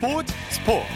[0.00, 0.86] 스포츠 스포츠.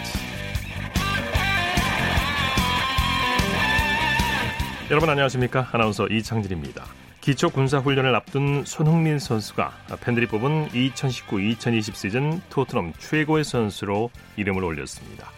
[4.91, 5.69] 여러분 안녕하십니까?
[5.73, 6.87] 아나운서 이창진입니다.
[7.21, 15.29] 기초 군사 훈련을 앞둔 손흥민 선수가 팬들이 뽑은 2019-2020 시즌 토트넘 최고의 선수로 이름을 올렸습니다.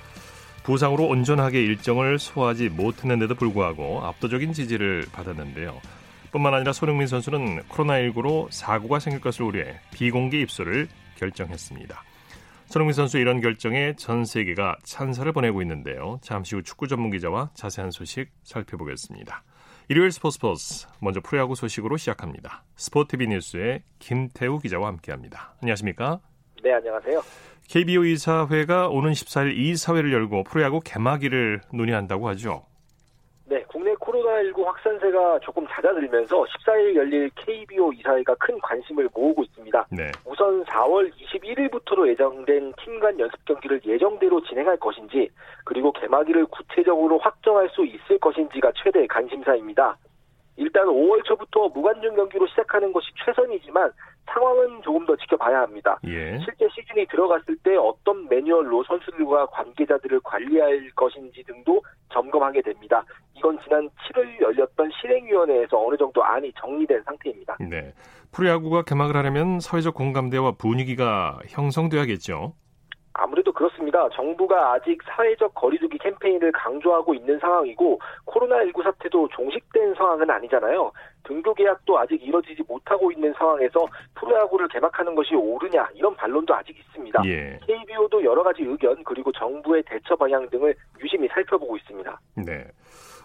[0.62, 5.80] 부상으로 온전하게 일정을 소화하지 못했는데도 불구하고 압도적인 지지를 받았는데요.
[6.30, 10.86] 뿐만 아니라 손흥민 선수는 코로나19로 사고가 생길 것을 우려해 비공개 입소를
[11.18, 12.04] 결정했습니다.
[12.66, 16.18] 손흥민 선수 이런 결정에 전 세계가 찬사를 보내고 있는데요.
[16.20, 19.44] 잠시 후 축구 전문 기자와 자세한 소식 살펴보겠습니다.
[19.88, 22.64] 일요일 스포츠 스포츠 먼저 프로야구 소식으로 시작합니다.
[22.74, 25.54] 스포티비 뉴스의 김태우 기자와 함께합니다.
[25.62, 26.20] 안녕하십니까?
[26.62, 27.22] 네, 안녕하세요.
[27.68, 32.66] KBO 이사회가 오는 14일 이사회를 열고 프로야구 개막일을 논의한다고 하죠.
[34.06, 39.86] 코로나19 확산세가 조금 잦아들면서 14일 열릴 KBO 이사회가 큰 관심을 모으고 있습니다.
[39.90, 40.10] 네.
[40.24, 45.28] 우선 4월 21일부터로 예정된 팀 간 연습 경기를 예정대로 진행할 것인지
[45.64, 49.98] 그리고 개막일을 구체적으로 확정할 수 있을 것인지가 최대 관심사입니다.
[50.56, 53.92] 일단 5월 초부터 무관중 경기로 시작하는 것이 최선이지만
[54.24, 55.98] 상황은 조금 더 지켜봐야 합니다.
[56.06, 56.38] 예.
[56.38, 63.04] 실제 시즌이 들어갔을 때 어떤 매뉴얼로 선수들과 관계자들을 관리할 것인지 등도 점검하게 됩니다.
[63.46, 67.56] 이건 지난 7월 열렸던 실행위원회에서 어느 정도 안이 정리된 상태입니다.
[67.60, 67.94] 네.
[68.32, 72.54] 프로야구가 개막을 하려면 사회적 공감대와 분위기가 형성돼야겠죠.
[73.18, 74.08] 아무래도 그렇습니다.
[74.10, 80.90] 정부가 아직 사회적 거리두기 캠페인을 강조하고 있는 상황이고 코로나19 사태도 종식된 상황은 아니잖아요.
[81.22, 83.86] 등교 계약도 아직 이뤄지지 못하고 있는 상황에서
[84.16, 87.22] 프로야구를 개막하는 것이 옳으냐 이런 반론도 아직 있습니다.
[87.26, 87.58] 예.
[87.66, 92.20] KBO도 여러 가지 의견 그리고 정부의 대처 방향 등을 유심히 살펴보고 있습니다.
[92.44, 92.64] 네.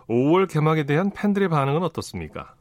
[0.10, 2.54] 5월 개막에 대한 팬들의 반응은 어떻습니까?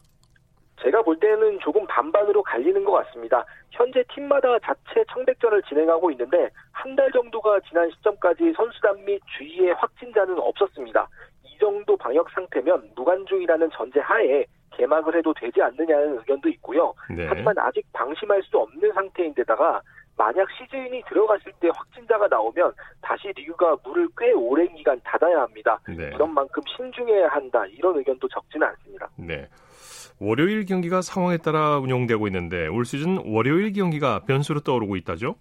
[0.82, 3.44] 제가 볼 때는 조금 반반으로 갈리는 것 같습니다.
[3.70, 10.38] 현재 팀마다 자체 청백전을 진행하고 있는데 한 달 정도가 지난 시점까지 선수단 및 주위의 확진자는
[10.38, 11.06] 없었습니다.
[11.44, 16.94] 이 정도 방역 상태면 무관중이라는 전제 하에 개막을 해도 되지 않느냐는 의견도 있고요.
[17.14, 17.26] 네.
[17.28, 19.82] 하지만 아직 방심할 수 없는 상태인데다가
[20.20, 25.80] 만약 시즌이 들어갔을 때 확진자가 나오면 다시 리그가 물을 꽤 오랜 기간 닫아야 합니다.
[25.88, 26.10] 네.
[26.10, 29.08] 그런 만큼 신중해야 한다 이런 의견도 적지는 않습니다.
[29.16, 29.48] 네.
[30.20, 35.36] 월요일 경기가 상황에 따라 운영되고 있는데 올 시즌 월요일 경기가 변수로 떠오르고 있다죠?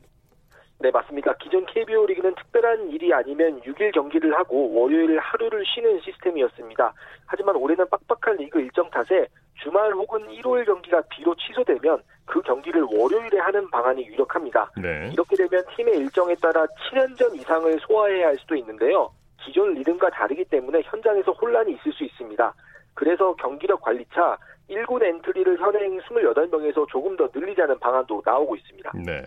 [0.82, 1.34] 네, 맞습니다.
[1.34, 6.94] 기존 KBO 리그는 특별한 일이 아니면 6일 경기를 하고 월요일 하루를 쉬는 시스템이었습니다.
[7.26, 9.28] 하지만 올해는 빡빡한 리그 일정 탓에
[9.62, 14.72] 주말 혹은 일요일 경기가 비로 취소되면 그 경기를 월요일에 하는 방안이 유력합니다.
[14.82, 15.10] 네.
[15.12, 19.12] 이렇게 되면 팀의 일정에 따라 7연전 이상을 소화해야 할 수도 있는데요.
[19.44, 22.54] 기존 리듬과 다르기 때문에 현장에서 혼란이 있을 수 있습니다.
[22.94, 24.38] 그래서 경기력 관리차
[24.70, 28.92] 1군 엔트리를 현행 28명에서 조금 더 늘리자는 방안도 나오고 있습니다.
[29.06, 29.26] 네.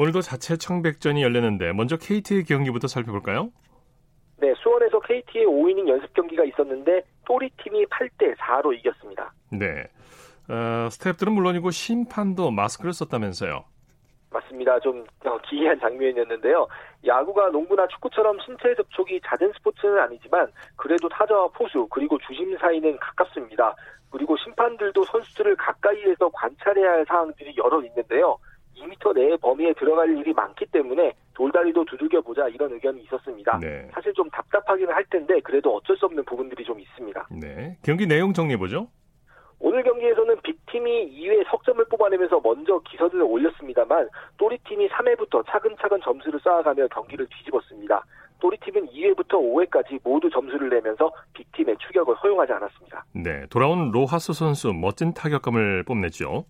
[0.00, 3.50] 오늘도 자체 청백전이 열렸는데 먼저 KT의 경기부터 살펴볼까요?
[4.38, 9.30] 네, 수원에서 KT의 5이닝 연습 경기가 있었는데 또리팀이 8대 4로 이겼습니다.
[9.52, 9.84] 네.
[10.48, 13.62] 어, 스태프들은 물론이고 심판도 마스크를 썼다면서요.
[14.30, 14.80] 맞습니다.
[14.80, 15.04] 좀
[15.46, 16.66] 기이한 장면이었는데요.
[17.04, 23.76] 야구가 농구나 축구처럼 신체 접촉이 잦은 스포츠는 아니지만 그래도 타자와 포수 그리고 주심 사이는 가깝습니다.
[24.08, 28.38] 그리고 심판들도 선수들을 가까이에서 관찰해야 할 사항들이 여러 있는데요.
[28.80, 33.58] 2m 내의 범위에 들어갈 일이 많기 때문에 돌다리도 두들겨 보자 이런 의견이 있었습니다.
[33.58, 33.88] 네.
[33.92, 37.28] 사실 좀 답답하기는 할 텐데 그래도 어쩔 수 없는 부분들이 좀 있습니다.
[37.40, 37.76] 네.
[37.82, 38.88] 경기 내용 정리해 보죠.
[39.58, 44.08] 오늘 경기에서는 빅팀이 2회 석점을 뽑아내면서 먼저 기선을 올렸습니다만
[44.38, 48.02] 또리팀이 3회부터 차근차근 점수를 쌓아가며 경기를 뒤집었습니다.
[48.40, 53.04] 또리팀은 2회부터 5회까지 모두 점수를 내면서 빅팀의 추격을 허용하지 않았습니다.
[53.12, 56.46] 네, 돌아온 로하스 선수 멋진 타격감을 뽐냈죠.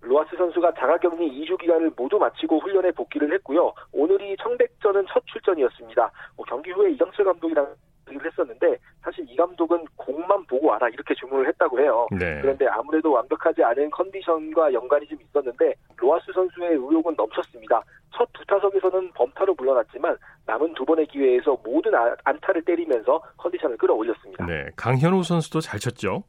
[0.00, 3.72] 로하스 선수가 자가격리 2주 기간을 모두 마치고 훈련에 복귀를 했고요.
[3.92, 6.10] 오늘이 청백전은 첫 출전이었습니다.
[6.36, 7.66] 뭐 경기 후에 이정철 감독이랑
[8.08, 12.06] 얘기를 했었는데 사실 이 감독은 공만 보고 와라 이렇게 주문을 했다고 해요.
[12.10, 12.40] 네.
[12.40, 17.82] 그런데 아무래도 완벽하지 않은 컨디션과 연관이 좀 있었는데 로하스 선수의 의욕은 넘쳤습니다.
[18.16, 20.16] 첫 두 타석에서는 범타로 물러났지만
[20.46, 24.46] 남은 두 번의 기회에서 모든 아, 안타를 때리면서 컨디션을 끌어올렸습니다.
[24.46, 26.24] 네, 강현우 선수도 잘 쳤죠.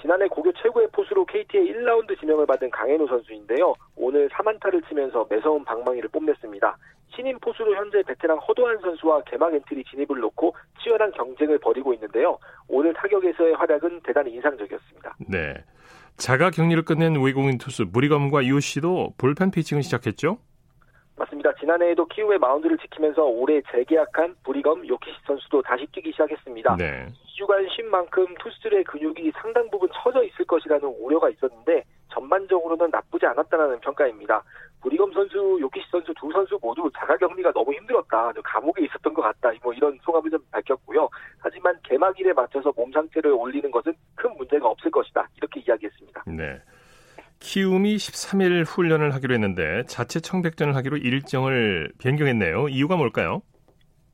[0.00, 3.74] 지난해 고교 최고의 포수로 KT의 1라운드 지명을 받은 강현우 선수인데요.
[3.96, 6.76] 오늘 3안타를 치면서 매서운 방망이를 뽐냈습니다.
[7.14, 12.38] 신인 포수로 현재 베테랑 허도환 선수와 개막 엔트리 진입을 놓고 치열한 경쟁을 벌이고 있는데요.
[12.68, 15.16] 오늘 타격에서의 활약은 대단히 인상적이었습니다.
[15.28, 15.54] 네.
[16.16, 20.38] 자가 격리를 끝낸 외국인 투수 브리검과 요키시도 불펜 피칭을 시작했죠?
[21.16, 21.54] 맞습니다.
[21.54, 26.76] 지난해에도 키움의 마운드를 지키면서 올해 재계약한 브리검 요키시 선수도 다시 뛰기 시작했습니다.
[26.76, 27.06] 네.
[27.38, 33.80] 2주간 쉰 만큼 투수들의 근육이 상당 부분 처져 있을 것이라는 우려가 있었는데 전반적으로는 나쁘지 않았다는
[33.80, 34.42] 평가입니다.
[34.80, 38.32] 구리검 선수, 요키시 선수 두 선수 모두 자가격리가 너무 힘들었다.
[38.44, 39.50] 감옥에 있었던 것 같다.
[39.62, 41.08] 뭐 이런 소감을 좀 밝혔고요.
[41.38, 45.26] 하지만 개막일에 맞춰서 몸 상태를 올리는 것은 큰 문제가 없을 것이다.
[45.38, 46.24] 이렇게 이야기했습니다.
[46.26, 46.60] 네.
[47.44, 52.68] 키움이 13일 훈련을 하기로 했는데 자체 청백전을 하기로 일정을 변경했네요.
[52.68, 53.42] 이유가 뭘까요?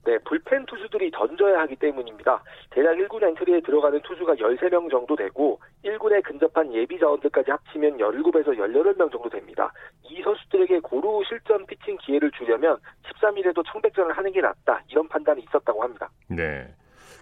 [0.04, 2.42] 네, 불펜 투수들이 던져야 하기 때문입니다.
[2.70, 9.12] 대략 1군 엔트리에 들어가는 투수가 13명 정도 되고 1군에 근접한 예비 자원들까지 합치면 17에서 18명
[9.12, 9.72] 정도 됩니다.
[10.02, 14.82] 이 선수들에게 고루 실전 피칭 기회를 주려면 13일에도 청백전을 하는 게 낫다.
[14.88, 16.10] 이런 판단이 있었다고 합니다.
[16.28, 16.66] 네.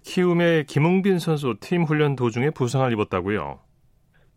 [0.05, 3.68] 키움의 김웅빈 선수 팀 훈련 도중에 부상을 입었다고요?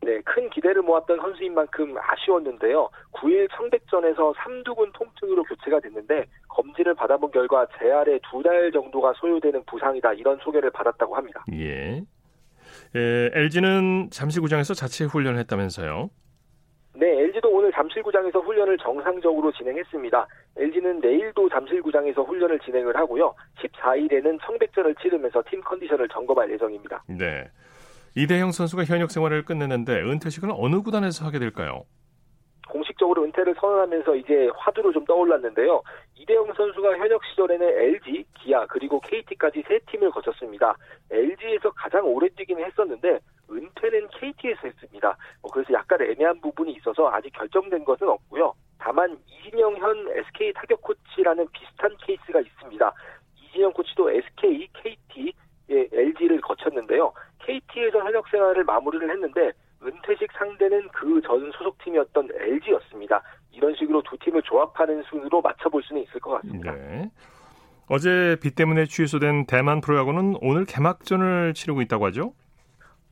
[0.04, 2.90] 네, 큰 기대를 모았던 선수인 만큼 아쉬웠는데요.
[3.12, 10.14] 9일 청백전에서 3두근 통증으로 교체가 됐는데 검진을 받아본 결과 재활에 두 달 정도가 소요되는 부상이다
[10.14, 11.46] 이런 소개를 받았다고 합니다.
[11.54, 12.02] 예.
[12.96, 16.10] 에, LG는 잠실구장에서 자체 훈련을 했다면서요?
[16.96, 20.28] 네, LG도 오늘 잠실구장에서 훈련을 정상적으로 진행했습니다.
[20.58, 23.34] LG는 내일도 잠실구장에서 훈련을 진행을 하고요.
[23.60, 27.04] 14일에는 청백전을 치르면서 팀 컨디션을 점검할 예정입니다.
[27.08, 27.48] 네.
[28.16, 31.86] 이대형 선수가 현역 생활을 끝냈는데 은퇴식은 어느 구단에서 하게 될까요?
[32.68, 35.82] 공식적으로 은퇴를 선언하면서 이제 화두로 좀 떠올랐는데요.
[36.16, 40.76] 이대형 선수가 현역 시절에는 LG, 기아 그리고 KT까지 세 팀을 거쳤습니다.
[41.10, 43.20] LG에서 가장 오래 뛰기는 했었는데
[43.50, 45.18] 은퇴는 KT에서 했습니다.
[45.42, 48.54] 뭐 그래서 약간 애매한 부분이 있어서 아직 결정된 것은 없고요.
[48.78, 52.94] 다만 이진영 현 SK 타격 코치라는 비슷한 케이스가 있습니다.
[53.38, 55.34] 이진영 코치도 SK, KT,
[55.72, 57.14] LG를 거쳤는데요.
[57.40, 59.52] KT에서 현역 생활을 마무리를 했는데
[59.84, 63.22] 은퇴식 상대는 그 전 소속팀이었던 LG였습니다.
[63.52, 66.72] 이런 식으로 두 팀을 조합하는 순으로 맞춰볼 수는 있을 것 같습니다.
[66.74, 67.10] 네.
[67.88, 72.34] 어제 비 때문에 취소된 대만 프로야구는 오늘 개막전을 치르고 있다고 하죠?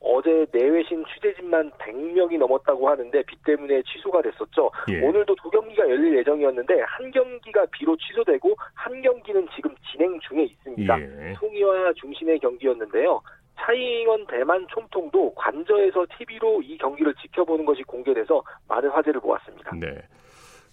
[0.00, 4.70] 어제 내외신 취재진만 100명이 넘었다고 하는데 비 때문에 취소가 됐었죠.
[4.88, 5.00] 예.
[5.00, 11.00] 오늘도 두 경기가 열릴 예정이었는데 한 경기가 비로 취소되고 한 경기는 지금 진행 중에 있습니다.
[11.00, 11.34] 예.
[11.34, 13.20] 송이와 중심의 경기였는데요.
[13.60, 19.72] 차이잉원 대만 총통도 관저에서 TV로 이 경기를 지켜보는 것이 공개돼서 많은 화제를 모았습니다.
[19.76, 19.98] 네.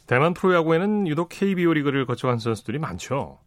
[0.08, 3.40] 대만 프로야구에는 유독 KBO 리그를 거쳐간 선수들이 많죠.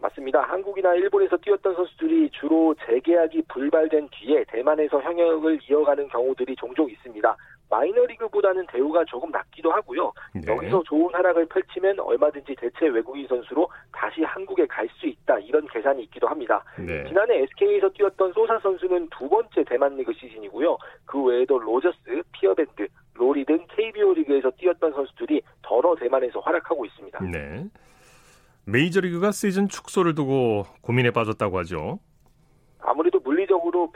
[0.00, 0.40] 맞습니다.
[0.42, 7.36] 한국이나 일본에서 뛰었던 선수들이 주로 재계약이 불발된 뒤에 대만에서 현역을 이어가는 경우들이 종종 있습니다.
[7.70, 10.12] 마이너리그보다는 대우가 조금 낮기도 하고요.
[10.34, 10.52] 네.
[10.52, 16.02] 여기서 좋은 활약을 펼치면 얼마든지 대체 외국인 선수로 다시 한국에 갈 수 있다 이런 계산이
[16.04, 16.62] 있기도 합니다.
[16.76, 17.04] 네.
[17.06, 20.76] 지난해 SK에서 뛰었던 소사 선수는 두 번째 대만 리그 시즌이고요.
[21.06, 27.24] 그 외에도 로저스, 피어밴드, 로리 등 KBO 리그에서 뛰었던 선수들이 더러 대만에서 활약하고 있습니다.
[27.24, 27.64] 네.
[28.70, 31.98] 메이저리그가 시즌 축소를 두고 고민에 빠졌다고 하죠.
[32.80, 33.92] 아무래도 물리적으로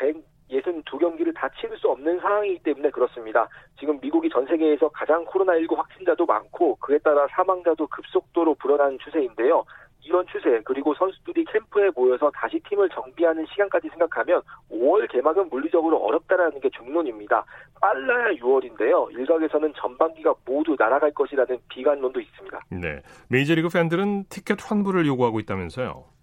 [0.50, 3.48] 162경기를 다 치를 수 없는 상황이기 때문에 그렇습니다.
[3.78, 9.64] 지금 미국이 전 세계에서 가장 코로나19 확진자도 많고 그에 따라 사망자도 급속도로 불어나는 추세인데요.
[10.04, 16.60] 이런 추세 그리고 선수들이 캠프에 모여서 다시 팀을 정비하는 시간까지 생각하면 5월 개막은 물리적으로 어렵다라는
[16.60, 17.44] 게 중론입니다.
[17.80, 19.10] 빨라야 6월인데요.
[19.12, 22.60] 일각에서는 전반기가 모두 날아갈 것이라는 비관론도 있습니다.
[22.70, 23.02] 네.
[23.28, 26.13] 메이저리그 팬들은 티켓 환불을 요구하고 있다면서요.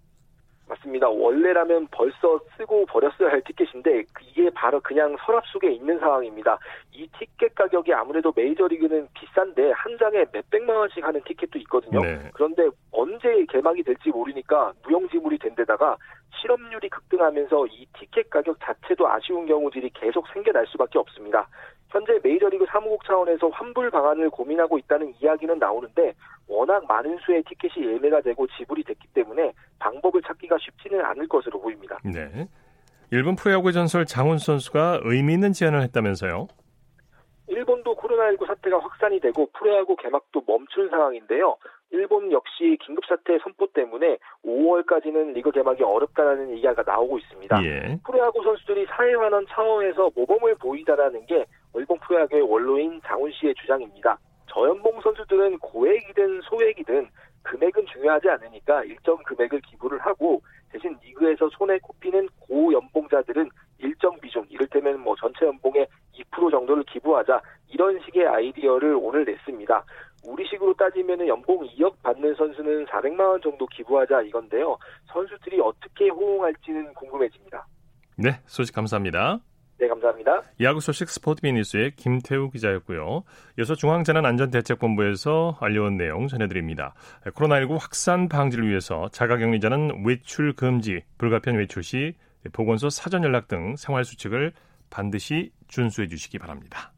[0.82, 1.10] 맞습니다.
[1.10, 6.58] 원래라면 벌써 쓰고 버렸어야 할 티켓인데 이게 바로 그냥 서랍 속에 있는 상황입니다.
[6.92, 12.02] 이 티켓 가격이 아무래도 메이저리그는 비싼데 한 장에 몇백만 원씩 하는 티켓도 있거든요.
[12.02, 12.30] 네.
[12.34, 15.98] 그런데 언제 개막이 될지 모르니까 무용지물이 된 데다가
[16.42, 21.48] 실업률이 급등하면서 이 티켓 가격 자체도 아쉬운 경우들이 계속 생겨날 수밖에 없습니다.
[21.92, 26.14] 현재 메이저리그 사무국 차원에서 환불 방안을 고민하고 있다는 이야기는 나오는데
[26.48, 32.00] 워낙 많은 수의 티켓이 예매가 되고 지불이 됐기 때문에 방법을 찾기가 쉽지는 않을 것으로 보입니다.
[32.04, 32.48] 네.
[33.12, 36.48] 일본 프로야구 전설 장훈 선수가 의미 있는 제안을 했다면서요?
[37.48, 41.58] 일본도 코로나19 사태가 확산이 되고 프로야구 개막도 멈춘 상황인데요.
[41.90, 47.64] 일본 역시 긴급사태 선포 때문에 5월까지는 리그 개막이 어렵다라는 이야기가 나오고 있습니다.
[47.66, 48.00] 예.
[48.06, 51.46] 프로야구 선수들이 사회환원 차원에서 모범을 보이다라는 게
[52.12, 54.18] 프로야구의 원로인 장훈 씨의 주장입니다.
[54.48, 57.10] 저연봉 선수들은 고액이든 소액이든
[57.44, 63.50] 금액은 중요하지 않으니까 일정 금액을 기부를 하고 대신 리그에서 손에 꼽히는 고연봉자들은
[63.80, 69.84] 일정 비중, 이를테면 뭐 전체 연봉의 2% 정도를 기부하자 이런 식의 아이디어를 오늘 냈습니다.
[70.24, 74.78] 우리식으로 따지면 연봉 2억 받는 선수는 400만 원 정도 기부하자 이건데요.
[75.12, 77.66] 선수들이 어떻게 호응할지는 궁금해집니다.
[78.18, 79.40] 네, 소식 감사합니다.
[79.82, 80.44] 네, 감사합니다.
[80.62, 83.24] 야구 소식 스포티비 뉴스의 김태우 기자였고요.
[83.58, 86.94] 여서 중앙재난안전대책본부에서 알려온 내용 전해드립니다.
[87.26, 92.14] 코로나19 확산 방지를 위해서 자가격리자는 외출 금지, 불가피한 외출 시
[92.54, 94.54] 보건소 사전 연락 등 생활 수칙을
[94.92, 96.94] 반드시 준수해 주시기 바랍니다.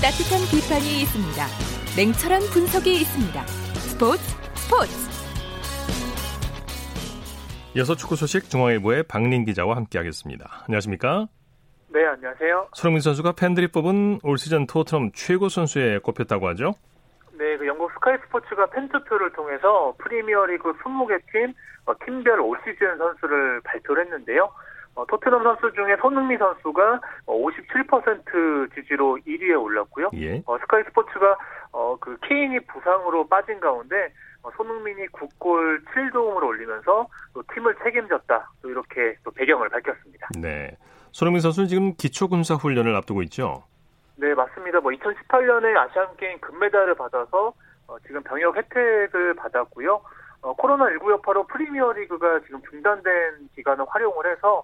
[0.00, 1.73] 따뜻한 비판이 있습니다.
[1.96, 3.40] 냉철한 분석이 있습니다.
[3.78, 4.18] 스포츠
[4.58, 4.90] 스포츠.
[7.76, 10.64] 여섯 축구 소식 중앙일보의 박린 기자와 함께하겠습니다.
[10.66, 11.28] 안녕하십니까?
[11.90, 12.70] 네, 안녕하세요.
[12.72, 16.74] 손흥민 선수가 팬들이 뽑은 올 시즌 토트넘 최고 선수에 꼽혔다고 하죠?
[17.38, 21.54] 네, 그 영국 스카이 스포츠가 팬 투표를 통해서 프리미어리그 20개 팀
[21.86, 24.50] 어, 팀별 올 시즌 선수를 발표를 했는데요.
[24.94, 30.10] 어, 토트넘 선수 중에 손흥민 선수가 57% 어, 지지로 1위에 올랐고요.
[30.14, 30.42] 예.
[30.46, 31.36] 어, 스카이 스포츠가
[31.72, 38.50] 어, 그 케인이 부상으로 빠진 가운데 어, 손흥민이 9골 7도움을 올리면서 또 팀을 책임졌다.
[38.62, 40.28] 또 이렇게 또 배경을 밝혔습니다.
[40.40, 40.76] 네.
[41.10, 43.64] 손흥민 선수는 지금 기초군사 훈련을 앞두고 있죠.
[44.16, 44.80] 네, 맞습니다.
[44.80, 47.52] 뭐 2018년에 아시안 게임 금메달을 받아서
[47.88, 50.00] 어, 지금 병역 혜택을 받았고요.
[50.42, 54.62] 어, 코로나19 여파로 프리미어리그가 지금 중단된 기간을 활용을 해서 어,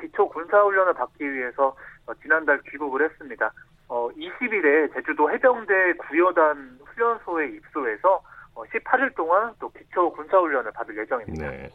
[0.00, 1.74] 기초 군사훈련을 받기 위해서
[2.06, 3.52] 어, 지난달 귀국을 했습니다.
[3.88, 8.22] 어, 20일에 제주도 해병대 9여단 훈련소에 입소해서
[8.54, 11.50] 어, 18일 동안 또 기초 군사훈련을 받을 예정입니다.
[11.50, 11.68] 네.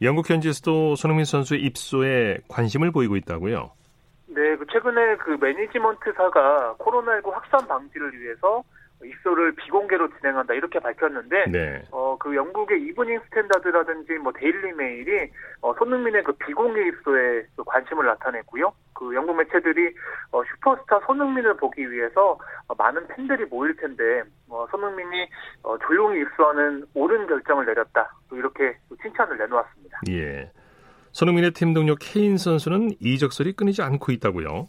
[0.00, 3.70] 영국 현지에서도 손흥민 선수의 입소에 관심을 보이고 있다고요?
[4.28, 8.62] 네, 그 최근에 그 매니지먼트사가 코로나19 확산 방지를 위해서
[9.04, 11.82] 입소를 비공개로 진행한다 이렇게 밝혔는데 네.
[11.90, 18.72] 어그 영국의 이브닝 스탠다드라든지 뭐 데일리 메일이 어 손흥민의 그 비공개 입소에 그 관심을 나타냈고요.
[18.94, 19.94] 그 영국 매체들이
[20.32, 25.28] 어 슈퍼스타 손흥민을 보기 위해서 어 많은 팬들이 모일 텐데 어 손흥민이
[25.62, 28.12] 어 조용히 입소하는 옳은 결정을 내렸다.
[28.28, 30.00] 또 이렇게 칭찬을 내놓았습니다.
[30.10, 30.50] 예.
[31.12, 34.68] 손흥민의 팀 동료 케인 선수는 이적설이 끊이지 않고 있다고요.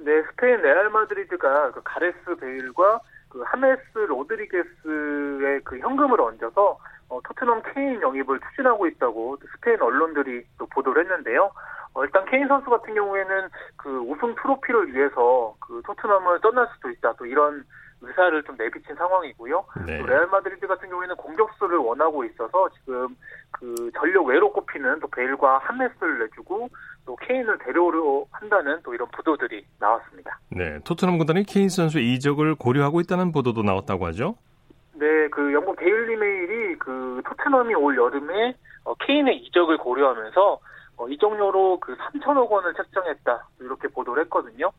[0.00, 3.00] 네, 스페인 레알 마드리드가 그 가레스 베일과
[3.32, 10.66] 그 하메스 로드리게스의 그 현금을 얹어서 어, 토트넘 케인 영입을 추진하고 있다고 스페인 언론들이 또
[10.66, 11.50] 보도를 했는데요.
[11.94, 17.14] 어, 일단 케인 선수 같은 경우에는 그 우승 트로피를 위해서 그 토트넘을 떠날 수도 있다.
[17.14, 17.64] 또 이런
[18.02, 19.64] 의사를 좀 내비친 상황이고요.
[19.86, 19.98] 네.
[19.98, 23.16] 또 레알 마드리드 같은 경우에는 공격수를 원하고 있어서 지금
[23.50, 26.68] 그 전력 외로 꼽히는 또 베일과 하메스를 내주고
[27.04, 30.38] 또 케인을 데려오려 한다는 또 이런 보도들이 나왔습니다.
[30.50, 34.36] 네, 토트넘 구단이 케인 선수 이적을 고려하고 있다는 보도도 나왔다고 하죠.
[34.94, 38.54] 네, 그 영국 데일리 메일이 그 토트넘이 올 여름에
[38.84, 40.60] 어, 케인의 이적을 고려하면서
[40.98, 44.70] 어, 이적료로 그 3천억 원을 책정했다 이렇게 보도를 했거든요.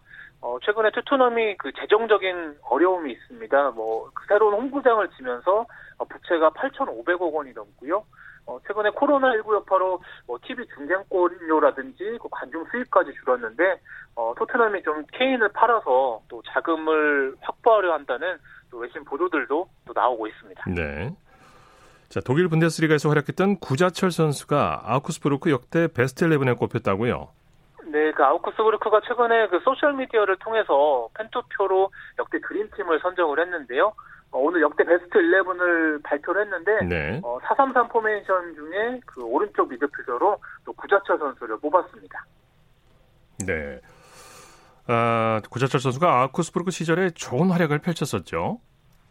[0.42, 3.72] 어, 최근에 토트넘이 그 재정적인 어려움이 있습니다.
[3.72, 5.66] 뭐그 새로운 홈구장을 지면서
[5.98, 8.04] 어, 부채가 8,500억 원이 넘고요.
[8.46, 13.80] 어, 최근에 코로나19 여파로 뭐 TV 중계권료라든지 그 관중 수입까지 줄었는데
[14.16, 18.38] 어, 토트넘이 좀 케인을 팔아서 또 자금을 확보하려 한다는
[18.70, 20.64] 또 외신 보도들도 또 나오고 있습니다.
[20.70, 21.16] 네.
[22.10, 27.30] 자, 독일 분데스리가에서 활약했던 구자철 선수가 아우크스부르크 역대 베스트 11에 꼽혔다고요?
[27.86, 33.94] 네, 그 아우크스부르크가 최근에 그 소셜 미디어를 통해서 팬투표로 역대 드림팀을 선정을 했는데요.
[34.34, 37.22] 어, 오늘 역대 베스트 11을 발표를 했는데 네.
[37.24, 42.26] 어, 433 포메이션 중에 그 오른쪽 미드필더로 또 구자철 선수를 뽑았습니다.
[43.46, 43.80] 네.
[44.88, 48.60] 아, 구자철 선수가 아쿠스부르크 시절에 좋은 활약을 펼쳤었죠.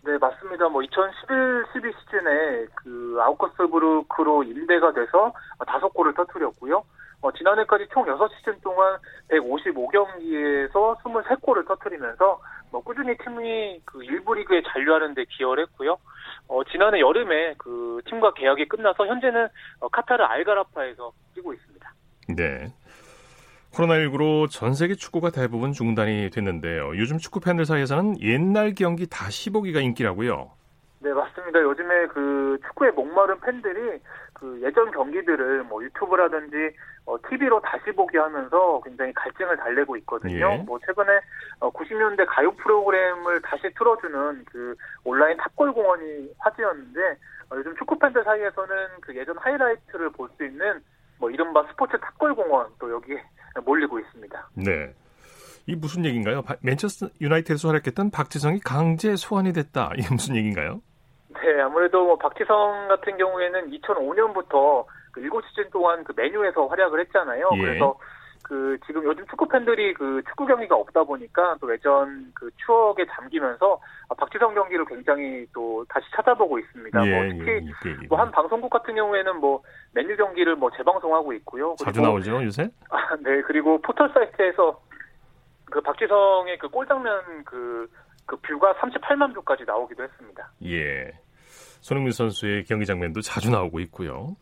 [0.04, 0.68] 네, 맞습니다.
[0.68, 5.32] 뭐 2011, 12 시즌에 그 아우크스부르크로 임대가 돼서
[5.64, 6.82] 다섯 골을 터뜨렸고요.
[7.20, 8.98] 어, 지난해까지 총 6시즌 동안
[9.30, 12.40] 155경기에서 23골을 터뜨리면서
[12.72, 15.98] 뭐 꾸준히 팀이 그 일부 리그에 잔류하는 데 기여를 했고요.
[16.48, 19.46] 어, 지난해 여름에 그 팀과 계약이 끝나서 현재는
[19.80, 21.92] 어, 카타르 알가라파에서 뛰고 있습니다.
[22.34, 22.72] 네.
[23.72, 26.96] 코로나19로 전 세계 축구가 대부분 중단이 됐는데요.
[26.96, 30.50] 요즘 축구 팬들 사이에서는 옛날 경기 다시 보기가 인기라고요.
[31.00, 31.60] 네, 맞습니다.
[31.60, 33.98] 요즘에 그 축구에 목마른 팬들이
[34.34, 36.56] 그 예전 경기들을 뭐 유튜브라든지
[37.04, 40.52] 어, TV로 다시 보게 하면서 굉장히 갈증을 달래고 있거든요.
[40.52, 40.56] 예.
[40.58, 41.20] 뭐 최근에
[41.60, 47.00] 어, 90년대 가요 프로그램을 다시 틀어주는 그 온라인 탑골 공원이 화제였는데
[47.50, 48.68] 어, 요즘 축구 팬들 사이에서는
[49.00, 50.80] 그 예전 하이라이트를 볼 수 있는
[51.18, 53.22] 뭐 이른바 스포츠 탑골 공원 또 여기에
[53.64, 54.48] 몰리고 있습니다.
[54.54, 54.94] 네.
[55.66, 56.42] 이 무슨 얘기인가요?
[56.62, 59.92] 맨체스터 유나이티드에서 활약했던 박지성이 강제 소환이 됐다.
[59.98, 60.80] 이게 무슨 얘기인가요?
[61.42, 67.50] 네, 아무래도 뭐 박지성 같은 경우에는 2005년부터 그 7시즌 동안 그 메뉴에서 활약을 했잖아요.
[67.54, 67.60] 예.
[67.60, 67.94] 그래서
[68.42, 73.80] 그 지금 요즘 축구 팬들이 그 축구 경기가 없다 보니까 또 예전 그 추억에 잠기면서
[74.16, 77.06] 박지성 경기를 굉장히 또 다시 찾아보고 있습니다.
[77.06, 78.06] 예, 뭐 특히 예, 예, 예.
[78.08, 81.76] 뭐한 방송국 같은 경우에는 뭐 메뉴 경기를 뭐 재방송하고 있고요.
[81.78, 82.68] 자주 나오죠 요새?
[82.90, 84.80] 아, 네 그리고 포털 사이트에서
[85.66, 87.88] 그 박지성의 그 골 장면 그,
[88.26, 90.50] 그 뷰가 38만 뷰까지 나오기도 했습니다.
[90.64, 91.12] 예.
[91.80, 94.36] 손흥민 선수의 경기 장면도 자주 나오고 있고요.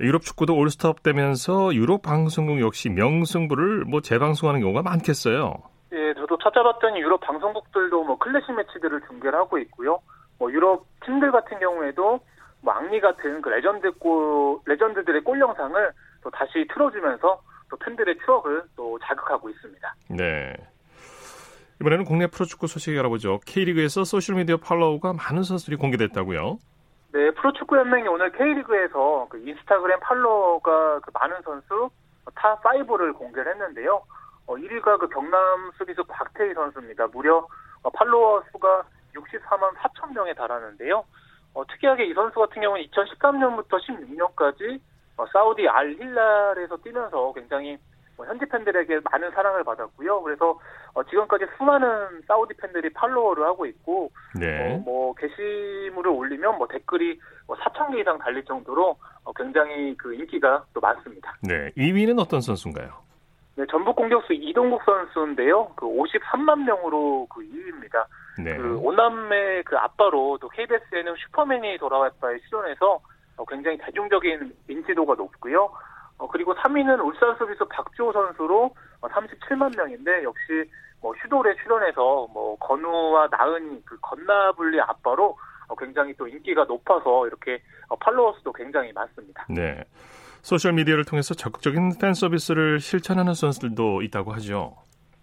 [0.00, 5.54] 유럽 축구도 올스톱 되면서 유럽 방송국 역시 명승부를 뭐 재방송하는 경우가 많겠어요.
[5.92, 10.00] 예, 저도 찾아봤더니 유럽 방송국들도 뭐 클래식 매치들을 중계를 하고 있고요.
[10.38, 12.20] 뭐 유럽 팀들 같은 경우에도
[12.60, 15.90] 뭐 앙리 같은 그 레전드 골 레전드들의 골 영상을
[16.22, 19.94] 또 다시 틀어주면서 또 팬들의 추억을 또 자극하고 있습니다.
[20.10, 20.52] 네.
[21.80, 23.40] 이번에는 국내 프로축구 소식 알아보죠.
[23.46, 26.58] K리그에서 소셜미디어 팔로워가 많은 선수들이 공개됐다고요?
[27.16, 31.88] 네, 프로축구 연맹이 오늘 K리그에서 그 인스타그램 팔로워가 그 많은 선수
[32.34, 34.02] 타 5를 공개를 했는데요.
[34.46, 37.06] 어, 1위가 그 경남 수비수 곽태희 선수입니다.
[37.06, 37.48] 무려
[37.82, 38.82] 어, 팔로워 수가
[39.14, 41.04] 64만 4천 명에 달하는데요.
[41.54, 44.78] 어, 특이하게 이 선수 같은 경우는 2013년부터 16년까지
[45.16, 50.22] 어, 사우디 알 힐랄에서 뛰면서 굉장히 뭐 현지 팬들에게 많은 사랑을 받았고요.
[50.22, 50.58] 그래서
[50.94, 54.74] 어, 지금까지 수많은 사우디 팬들이 팔로워를 하고 있고 네.
[54.74, 60.14] 어, 뭐 게시물을 올리면 뭐 댓글이 뭐 4천 개 이상 달릴 정도로 어, 굉장히 그
[60.14, 61.34] 인기가 또 많습니다.
[61.42, 63.06] 네, 2위는 어떤 선수인가요?
[63.56, 65.68] 네, 전북 공격수 이동국 선수인데요.
[65.76, 68.04] 그 53만 명으로 그 2위입니다.
[68.42, 68.56] 네.
[68.56, 73.00] 그 오남매 그 아빠로 또 KBS에는 슈퍼맨이 돌아왔다에 출연해서
[73.36, 75.70] 어, 굉장히 대중적인 인지도가 높고요.
[76.18, 80.70] 어, 그리고 3위는 울산 수비수 박주호 선수로 37만 어, 명인데 역시
[81.00, 85.36] 뭐 슈돌에 출연해서 뭐 건우와 나은이 그 건나블리 아빠로
[85.68, 89.46] 어, 굉장히 또 인기가 높아서 이렇게 어, 팔로워 수도 굉장히 많습니다.
[89.48, 89.84] 네.
[90.42, 94.76] 소셜 미디어를 통해서 적극적인 팬 서비스를 실천하는 선수들도 있다고 하죠.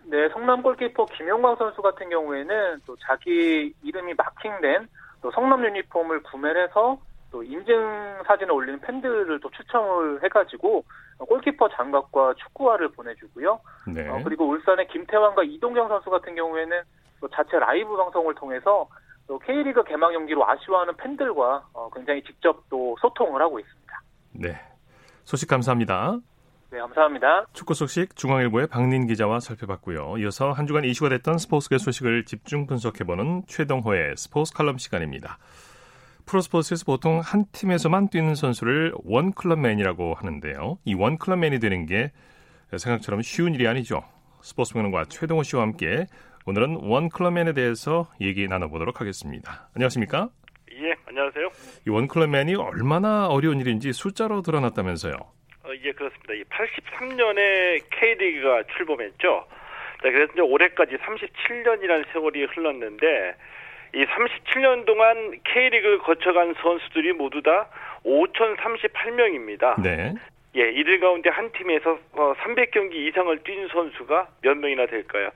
[0.05, 4.87] 네, 성남 골키퍼 김용광 선수 같은 경우에는 또 자기 이름이 마킹된
[5.21, 6.99] 또 성남 유니폼을 구매를 해서
[7.33, 10.85] 또 인증 사진을 올리는 팬들을 또 추첨을 해가지고
[11.17, 13.59] 골키퍼 장갑과 축구화를 보내주고요.
[13.87, 14.07] 네.
[14.07, 16.83] 어, 그리고 울산의 김태환과 이동경 선수 같은 경우에는
[17.19, 18.87] 또 자체 라이브 방송을 통해서
[19.25, 24.01] 또 K리그 개막 연기로 아쉬워하는 팬들과 어, 굉장히 직접 또 소통을 하고 있습니다.
[24.33, 24.61] 네.
[25.23, 26.19] 소식 감사합니다.
[26.69, 27.47] 네, 감사합니다.
[27.53, 30.17] 축구 소식 중앙일보의 박린 기자와 살펴봤고요.
[30.19, 35.39] 이어서 한 주간 이슈가 됐던 스포츠계 소식을 집중 분석해보는 최동호의 스포츠 칼럼 시간입니다.
[36.25, 40.77] 프로스포츠에서 보통 한 팀에서만 뛰는 선수를 원클럽맨이라고 하는데요.
[40.85, 42.11] 이 원클럽맨이 되는 게
[42.75, 44.03] 생각처럼 쉬운 일이 아니죠.
[44.41, 46.05] 스포츠 평론가 최동호 씨와 함께
[46.45, 49.69] 오늘은 원클럽맨에 대해서 얘기 나눠보도록 하겠습니다.
[49.75, 50.29] 안녕하십니까?
[50.73, 51.49] 예, 안녕하세요.
[51.87, 55.13] 이 원클럽맨이 얼마나 어려운 일인지 숫자로 드러났다면서요?
[55.13, 56.33] 어, 예, 그렇습니다.
[56.33, 59.45] 이 83년에 K리그가 출범했죠.
[60.03, 63.35] 네, 그래서 이제 올해까지 37년이라는 세월이 흘렀는데
[63.95, 67.67] 이 37년 동안 K리그를 거쳐간 선수들이 모두 다
[68.05, 69.81] 5,038명입니다.
[69.81, 70.13] 네.
[70.55, 75.29] 예, 이들 가운데 한 팀에서 300경기 어, 이상을 뛴 선수가 몇 명이나 될까요?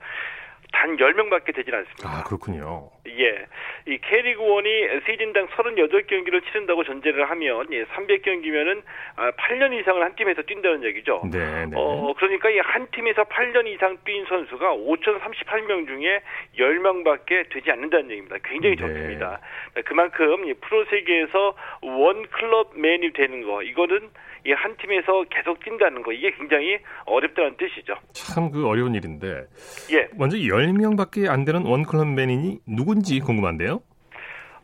[0.78, 2.08] 단 10명밖에 되진 않습니다.
[2.08, 2.88] 아, 그렇군요.
[3.08, 3.46] 예.
[3.86, 8.82] 이 K리그 1이 시즌당 38경기를 치른다고 전제를 하면 예, 300경기면은
[9.16, 11.22] 아, 8년 이상을 한 팀에서 뛴다는 얘기죠.
[11.32, 11.72] 네, 네.
[11.74, 16.20] 어, 그러니까 이 한 팀에서 8년 이상 뛴 선수가 5,038명 중에
[16.58, 18.36] 10명밖에 되지 않는다는 얘기입니다.
[18.44, 18.82] 굉장히 네.
[18.82, 19.40] 적습니다.
[19.86, 24.10] 그만큼 프로 세계에서 원 클럽 맨이 되는 거 이거는
[24.46, 27.94] 이 한 팀에서 계속 뛴다는 거 이게 굉장히 어렵다는 뜻이죠.
[28.12, 29.44] 참 그 어려운 일인데.
[29.92, 30.08] 예.
[30.16, 33.80] 먼저 10명밖에 안 되는 원클럽맨이 누군지 궁금한데요.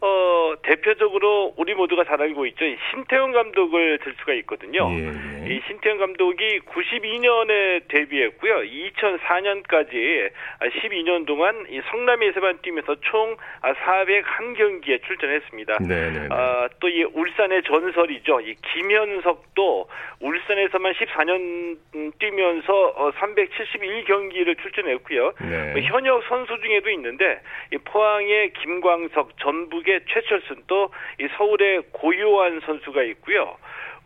[0.04, 2.64] 어, 대표적으로 우리 모두가 잘 알고 있죠.
[2.90, 4.88] 신태용 감독을 들 수가 있거든요.
[4.90, 5.08] 예,
[5.48, 5.54] 예.
[5.54, 8.62] 이 신태용 감독이 92년에 데뷔했고요.
[8.62, 10.30] 2004년까지
[10.62, 15.78] 12년 동안 이 성남에서만 뛰면서 총 401경기에 출전했습니다.
[15.80, 16.28] 네, 네, 네.
[16.30, 18.40] 아, 또 이 울산의 전설이죠.
[18.42, 19.88] 이 김현석도
[20.20, 21.76] 울산에서만 14년
[22.20, 25.32] 뛰면서 371경기를 어, 출전했고요.
[25.40, 25.72] 네.
[25.72, 27.40] 뭐 현역 선수 중에도 있는데
[27.72, 33.56] 이 포항의 김광석, 전북의 최철순 또 이 서울의 고요한 선수가 있고요.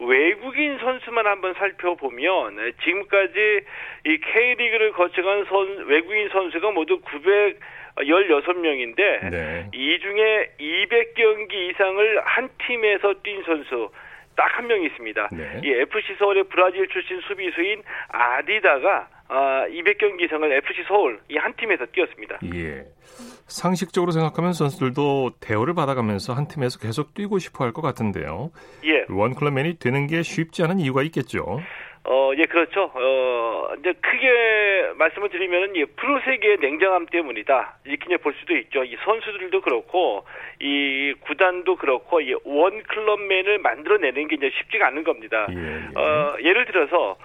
[0.00, 3.60] 외국인 선수만 한번 살펴보면 지금까지
[4.06, 7.00] 이 K리그를 거쳐간 선, 외국인 선수가 모두
[7.96, 9.66] 916명인데 네.
[9.72, 13.90] 이 중에 200경기 이상을 한 팀에서 뛴 선수
[14.36, 15.28] 딱 한 명 있습니다.
[15.32, 15.60] 네.
[15.64, 21.84] 이 FC 서울의 브라질 출신 수비수인 아디다가 아, 200경기 이상을 FC 서울 이 한 팀에서
[21.86, 22.38] 뛰었습니다.
[22.54, 22.84] 예.
[23.46, 28.50] 상식적으로 생각하면 선수들도 대우를 받아가면서 한 팀에서 계속 뛰고 싶어 할 것 같은데요.
[28.84, 29.04] 예.
[29.08, 31.60] 원클럽맨이 되는 게 쉽지 않은 이유가 있겠죠.
[32.04, 32.90] 어, 예, 그렇죠.
[32.94, 37.78] 어, 이제 크게 말씀을 드리면은, 예, 프로 세계의 냉정함 때문이다.
[37.84, 38.82] 이렇게 볼 수도 있죠.
[38.84, 40.24] 이 선수들도 그렇고,
[40.60, 45.46] 이 구단도 그렇고, 이 원클럽맨을 만들어내는 게 이제 쉽지가 않은 겁니다.
[45.50, 46.00] 예, 예.
[46.00, 47.18] 어, 예를 들어서,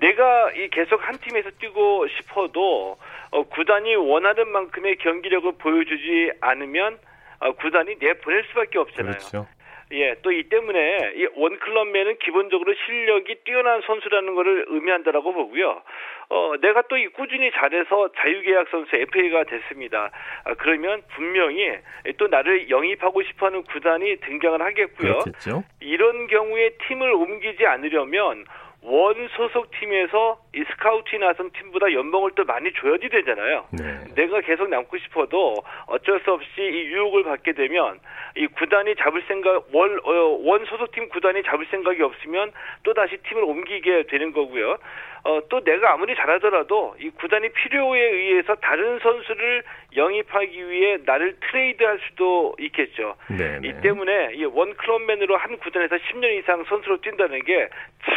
[0.00, 2.98] 내가 이 계속 한 팀에서 뛰고 싶어도
[3.30, 6.98] 어, 구단이 원하는 만큼의 경기력을 보여주지 않으면
[7.40, 9.12] 어, 구단이 내보낼 수밖에 없잖아요.
[9.12, 9.46] 그렇죠.
[9.92, 15.82] 예, 또 이 때문에 이 원클럽맨은 기본적으로 실력이 뛰어난 선수라는 것을 의미한다라고 보고요.
[16.28, 20.12] 어, 내가 또 이 꾸준히 잘해서 자유계약 선수 FA가 됐습니다.
[20.44, 21.72] 아, 그러면 분명히
[22.18, 25.18] 또 나를 영입하고 싶어하는 구단이 등장을 하겠고요.
[25.20, 25.64] 그렇겠죠.
[25.80, 28.44] 이런 경우에 팀을 옮기지 않으려면
[28.82, 33.66] 원 소속 팀에서 이 스카우트 나선 팀보다 연봉을 또 많이 줘야지 되잖아요.
[33.72, 34.14] 네.
[34.14, 38.00] 내가 계속 남고 싶어도 어쩔 수 없이 이 유혹을 받게 되면
[38.36, 43.16] 이 구단이 잡을 생각 원, 어, 원 소속 팀 구단이 잡을 생각이 없으면 또 다시
[43.18, 44.78] 팀을 옮기게 되는 거고요.
[45.22, 49.62] 어, 또 내가 아무리 잘하더라도 이 구단이 필요에 의해서 다른 선수를
[49.94, 53.16] 영입하기 위해 나를 트레이드할 수도 있겠죠.
[53.28, 53.68] 네네.
[53.68, 57.68] 이 때문에 이 원클럽맨으로 한 구단에서 10년 이상 선수로 뛴다는 게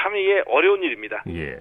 [0.03, 1.23] 참 이게 어려운 일입니다.
[1.29, 1.57] 예.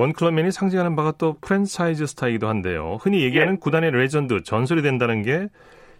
[0.00, 2.96] 원클럽맨이 상징하는 바가 또 프랜차이즈 스타이기도 한데요.
[3.02, 3.58] 흔히 얘기하는 예.
[3.60, 5.48] 구단의 레전드, 전설이 된다는 게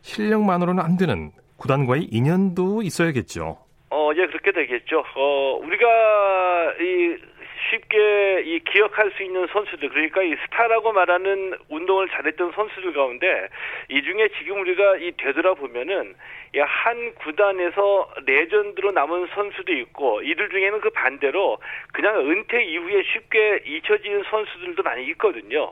[0.01, 3.59] 실력만으로는 안 되는 구단과의 인연도 있어야겠죠.
[3.91, 5.05] 어, 예, 그렇게 되겠죠.
[5.15, 5.87] 어, 우리가
[6.81, 7.17] 이
[7.69, 13.49] 쉽게 이 기억할 수 있는 선수들 그러니까 이 스타라고 말하는 운동을 잘했던 선수들 가운데
[13.91, 16.15] 이 중에 지금 우리가 이 되돌아 보면은
[16.59, 21.59] 한 구단에서 레전드로 남은 선수도 있고 이들 중에는 그 반대로
[21.93, 25.71] 그냥 은퇴 이후에 쉽게 잊혀지는 선수들도 많이 있거든요.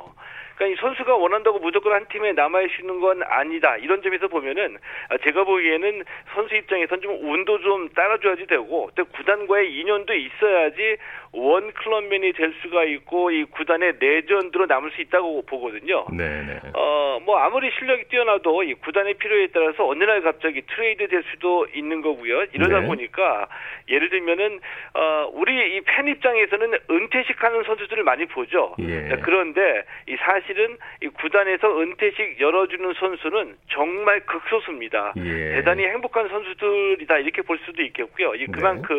[0.58, 3.76] 그러니까 이 선수가 원한다고 무조건 한 팀에 남아 있는 건 아니다.
[3.76, 4.76] 이런 점에서 보면은
[5.08, 10.96] 아, 제가 보기에는 선수 입장에선 좀 운도 좀 따라줘야지 되고 또 구단과의 인연도 있어야지
[11.32, 16.06] 원 클럽맨이 될 수가 있고 이 구단의 레전드로 남을 수 있다고 보거든요.
[16.12, 16.58] 네.
[16.74, 21.66] 어 뭐 아무리 실력이 뛰어나도 이 구단의 필요에 따라서 어느 날 갑자기 트레이드 될 수도
[21.74, 22.46] 있는 거고요.
[22.52, 22.86] 이러다 네.
[22.86, 23.46] 보니까
[23.88, 24.58] 예를 들면은
[24.94, 28.74] 어 우리 이 팬 입장에서는 은퇴식하는 선수들을 많이 보죠.
[28.80, 29.18] 예.
[29.22, 35.12] 그런데 이 사실 사실은 이 구단에서 은퇴식 열어주는 선수는 정말 극소수입니다.
[35.18, 35.56] 예.
[35.56, 38.34] 대단히 행복한 선수들이다 이렇게 볼 수도 있겠고요.
[38.34, 38.96] 이 그만큼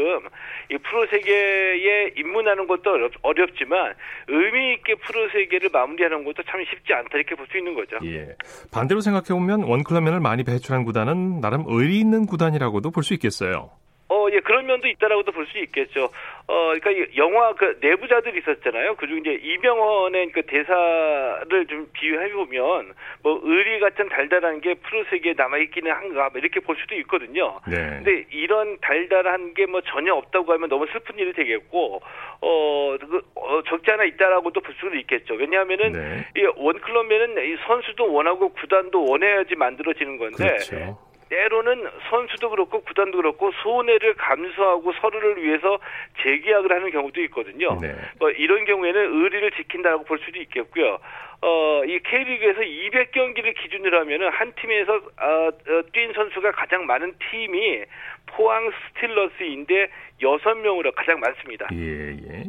[0.70, 0.76] 네.
[0.76, 3.96] 이 프로 세계에 입문하는 것도 어렵, 어렵지만
[4.28, 7.98] 의미 있게 프로 세계를 마무리하는 것도 참 쉽지 않다 이렇게 볼 수 있는 거죠.
[8.06, 8.36] 예.
[8.72, 13.72] 반대로 생각해 보면 원클럽맨을 많이 배출한 구단은 나름 의리 있는 구단이라고도 볼 수 있겠어요.
[14.20, 16.10] 어, 예, 그런 면도 있다라고도 볼 수 있겠죠.
[16.48, 18.96] 어, 그러니까 영화 그 내부자들이 있었잖아요.
[18.98, 25.34] 그중 이제 이병헌의 그 대사를 좀 비유해 보면 뭐 의리 같은 달달한 게 프로 세계에
[25.38, 27.60] 남아 있기는 한가 뭐 이렇게 볼 수도 있거든요.
[27.68, 27.76] 네.
[28.04, 32.02] 근데 이런 달달한 게 뭐 전혀 없다고 하면 너무 슬픈 일이 되겠고
[32.42, 35.36] 어, 그, 어 적지 않아 있다라고도 볼 수도 있겠죠.
[35.36, 36.26] 왜냐하면은 네.
[36.36, 40.98] 이 원클럽면은 이 선수도 원하고 구단도 원해야지 만들어지는 건데 그렇죠.
[41.30, 45.80] 때로는 선수도 그렇고 구단도 그렇고 손해를 감수하고 서로를 위해서
[46.22, 47.78] 재계약을 하는 경우도 있거든요.
[47.80, 47.96] 네.
[48.20, 51.00] 뭐 이런 경우에는 의리를 지킨다고 볼 수도 있겠고요.
[51.42, 57.84] 어, 이 K리그에서 200경기를 기준으로 하면은 한 팀에서 어, 어, 뛴 선수가 가장 많은 팀이
[58.28, 59.90] 포항 스틸러스인데
[60.22, 61.68] 6명으로 가장 많습니다.
[61.74, 62.44] 예, 예.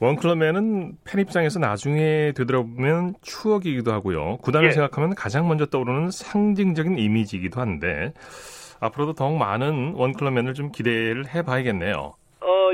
[0.00, 4.38] 원클럽맨은 팬 입장에서 나중에 되돌아보면 추억이기도 하고요.
[4.38, 4.72] 구단을 예.
[4.72, 8.12] 생각하면 가장 먼저 떠오르는 상징적인 이미지이기도 한데
[8.80, 12.14] 앞으로도 더욱 많은 원클럽맨을 좀 기대를 해봐야겠네요.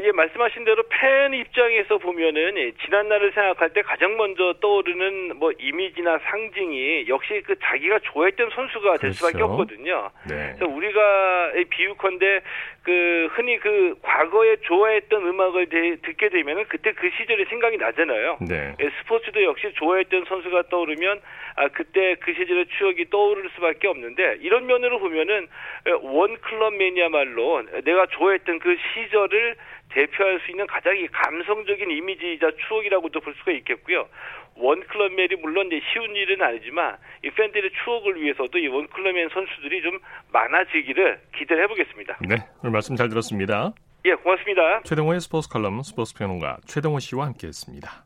[0.05, 5.37] 어, 예, 말씀하신 대로 팬 입장에서 보면은 예, 지난 날을 생각할 때 가장 먼저 떠오르는
[5.39, 9.15] 뭐 이미지나 상징이 역시 그 자기가 좋아했던 선수가 될 그렇죠.
[9.15, 10.11] 수밖에 없거든요.
[10.29, 10.55] 네.
[10.57, 12.41] 그래서 우리가 비유컨대
[12.83, 18.39] 그 흔히 그 과거에 좋아했던 음악을 대, 듣게 되면은 그때 그 시절이 생각이 나잖아요.
[18.47, 18.75] 네.
[18.79, 21.21] 예, 스포츠도 역시 좋아했던 선수가 떠오르면
[21.57, 25.47] 아 그때 그 시절의 추억이 떠오를 수밖에 없는데 이런 면으로 보면은
[25.89, 29.57] 예, 원 클럽맨이야말로 내가 좋아했던 그 시절을
[29.95, 34.09] 대표할 수 있는 가장 감성적인 이미지이자 추억이라고도 볼 수가 있겠고요.
[34.57, 39.99] 원클럽맨이 물론 이제 쉬운 일은 아니지만 이 팬들의 추억을 위해서도 이 원클럽맨 선수들이 좀
[40.33, 42.19] 많아지기를 기대를 해보겠습니다.
[42.29, 43.73] 네, 오늘 말씀 잘 들었습니다.
[44.05, 44.83] 예, 고맙습니다.
[44.83, 48.05] 최동호의 스포츠 칼럼 스포츠 평론가 최동호 씨와 함께했습니다.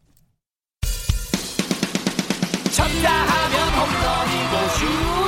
[2.70, 5.27] 쳤다 하면 홈런이고 슛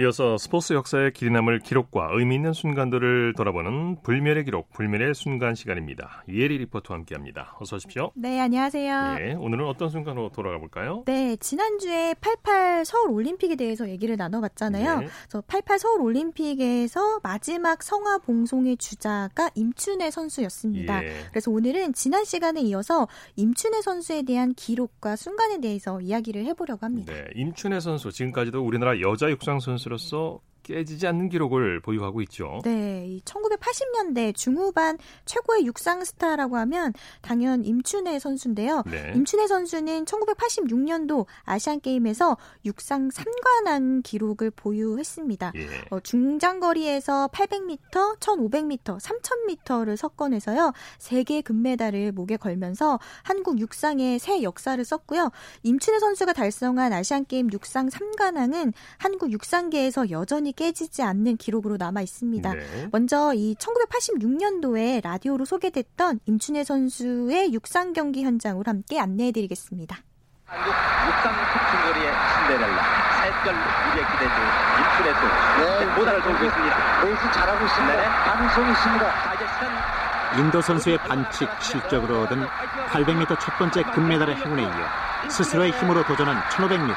[0.00, 6.22] 이어서 스포츠 역사의 길이 남을 기록과 의미 있는 순간들을 돌아보는 불멸의 기록, 불멸의 순간 시간입니다.
[6.28, 7.56] 이혜리 리포터와 함께합니다.
[7.58, 8.12] 어서 오십시오.
[8.14, 9.14] 네, 안녕하세요.
[9.14, 11.02] 네, 오늘은 어떤 순간으로 돌아가 볼까요?
[11.04, 15.00] 네, 지난주에 88 서울 올림픽에 대해서 얘기를 나눠봤잖아요.
[15.00, 15.08] 네.
[15.22, 21.02] 그래서 88 서울 올림픽에서 마지막 성화 봉송의 주자가 임춘혜 선수였습니다.
[21.02, 21.12] 예.
[21.30, 27.12] 그래서 오늘은 지난 시간에 이어서 임춘혜 선수에 대한 기록과 순간에 대해서 이야기를 해보려고 합니다.
[27.12, 32.60] 네, 임춘혜 선수 지금까지도 우리나라 여자 육상 선수 선수로서 깨지지 않는 기록을 보유하고 있죠.
[32.64, 38.82] 네, 1980년대 중후반 최고의 육상 스타라고 하면 당연 임춘혜 선수인데요.
[38.86, 39.12] 네.
[39.14, 45.52] 임춘혜 선수는 1986년도 아시안 게임에서 육상 3관왕 기록을 보유했습니다.
[45.56, 45.68] 예.
[45.90, 50.72] 어, 중장거리에서 800m, 1500m, 3000m를 석권해서요.
[50.98, 55.30] 세계 금메달을 목에 걸면서 한국 육상의 새 역사를 썼고요.
[55.62, 62.52] 임춘혜 선수가 달성한 아시안 게임 육상 3관왕은 한국 육상계에서 여전히 깨지지 않는 기록으로 남아 있습니다.
[62.52, 62.88] 네.
[62.90, 69.98] 먼저 이 1986년도에 라디오로 소개됐던 임춘혜 선수의 육상 경기 현장으로 함께 안내해 드리겠습니다.
[70.44, 72.82] 한국 육상 특징거리의 신데렐라
[73.22, 74.34] 샛별 우리의 기대주
[74.80, 77.04] 임춘혜 선수 네, 모다를 돌고 있습니다.
[77.04, 77.96] 레이스 잘하고 있습니다.
[77.96, 78.08] 네.
[78.08, 79.22] 가능성이 있습니다.
[79.22, 79.98] 자, 이제 시간
[80.40, 82.44] 인도 선수의 반칙 실적으로 얻은
[82.90, 86.94] 800m 첫 번째 금메달의 행운에 이어 스스로의 힘으로 도전한 1500m.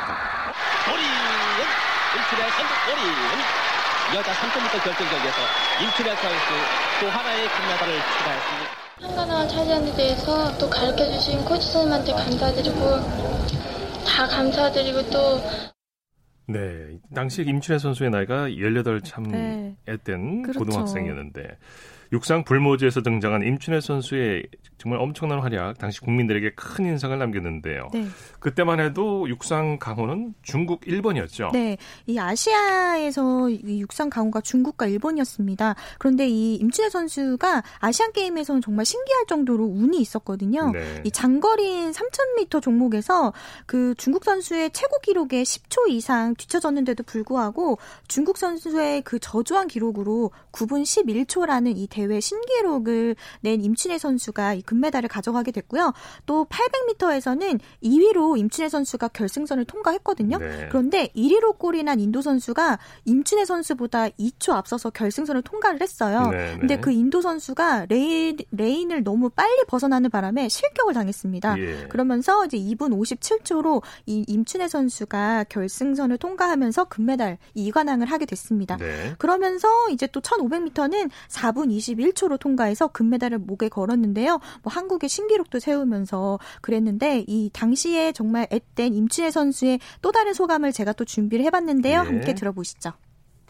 [2.32, 5.38] 임춘의 선두 꼬리 여자 3.m 결정전에서
[5.84, 6.46] 임춘의 선수
[7.02, 8.72] 또 하나의 금메달을 추가했습니다.
[9.02, 12.80] 한가나 차지한 데 대해서 또 가르쳐주신 코치 선생님한테 감사드리고
[14.08, 15.42] 다 감사드리고 또
[16.48, 19.76] 네, 당시 임춘혜 선수의 나이가 18참 네.
[19.86, 20.60] 앳된 그렇죠.
[20.60, 21.58] 고등학생이었는데
[22.12, 24.48] 육상 불모지에서 등장한 임춘혜 선수의
[24.78, 27.90] 정말 엄청난 활약, 당시 국민들에게 큰 인상을 남겼는데요.
[27.94, 28.08] 네.
[28.40, 31.52] 그때만 해도 육상 강호는 중국, 일본이었죠.
[31.54, 35.76] 네, 이 아시아에서 이 육상 강호가 중국과 일본이었습니다.
[36.00, 40.72] 그런데 이 임춘혜 선수가 아시안 게임에서는 정말 신기할 정도로 운이 있었거든요.
[40.72, 41.02] 네.
[41.06, 43.34] 이 장거리인 3,000m 종목에서
[43.68, 50.82] 그 중국 선수의 최고 기록에 10초 이상 뒤쳐졌는데도 불구하고 중국 선수의 그 저조한 기록으로 9분
[50.82, 55.94] 11초라는 이 대회 신기록을 낸 임춘애 선수가 이 금메달을 가져가게 됐고요.
[56.26, 60.38] 또 800m에서는 2위로 임춘애 선수가 결승선을 통과했거든요.
[60.38, 60.68] 네.
[60.70, 66.30] 그런데 1위로 골인한 인도 선수가 임춘애 선수보다 2초 앞서서 결승선을 통과를 했어요.
[66.32, 66.58] 네, 네.
[66.60, 71.60] 근데 그 인도 선수가 레인, 레인을 너무 빨리 벗어나는 바람에 실격을 당했습니다.
[71.60, 71.88] 예.
[71.88, 78.78] 그러면서 이제 2분 57초로 이 임춘애 선수가 결승선을 통과하면서 금메달 2관왕을 하게 됐습니다.
[78.78, 79.14] 네.
[79.18, 84.40] 그러면서 이제 또 1500m는 4분 21초로 통과해서 금메달을 목에 걸었는데요.
[84.64, 90.94] 뭐 한국의 신기록도 세우면서 그랬는데 이 당시에 정말 앳된 임춘혜 선수의 또 다른 소감을 제가
[90.94, 92.04] 또 준비를 해봤는데요.
[92.04, 92.08] 네.
[92.08, 92.92] 함께 들어보시죠.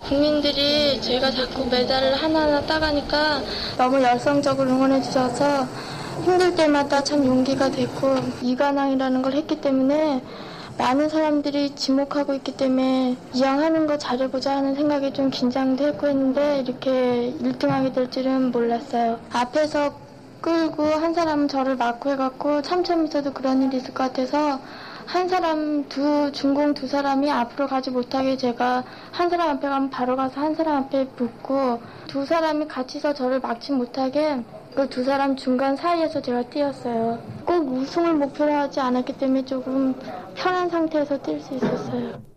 [0.02, 3.42] 국민들이 제가 자꾸 메달을 하나하나 따가니까
[3.78, 5.68] 너무 열성적으로 응원해 주셔서
[6.24, 10.22] 힘들 때마다 참 용기가 됐고 이관왕이라는 걸 했기 때문에
[10.78, 16.62] 많은 사람들이 지목하고 있기 때문에 이왕 하는 거 잘해보자 하는 생각이 좀 긴장도 했고 했는데
[16.62, 19.20] 이렇게 1등하게 될 줄은 몰랐어요.
[19.32, 19.94] 앞에서
[20.42, 24.60] 끌고 한 사람은 저를 막고 해갖고 참참에서도 그런 일이 있을 것 같아서
[25.06, 30.16] 한 사람 두 중공 두 사람이 앞으로 가지 못하게 제가 한 사람 앞에 가면 바로
[30.16, 34.44] 가서 한 사람 앞에 붙고 두 사람이 같이서 저를 막지 못하게
[34.76, 37.20] 그 두 사람 중간 사이에서 제가 뛰었어요.
[37.46, 39.94] 꼭 우승을 목표로 하지 않았기 때문에 조금
[40.36, 42.31] 편한 상태에서 뛸 수 있었어요.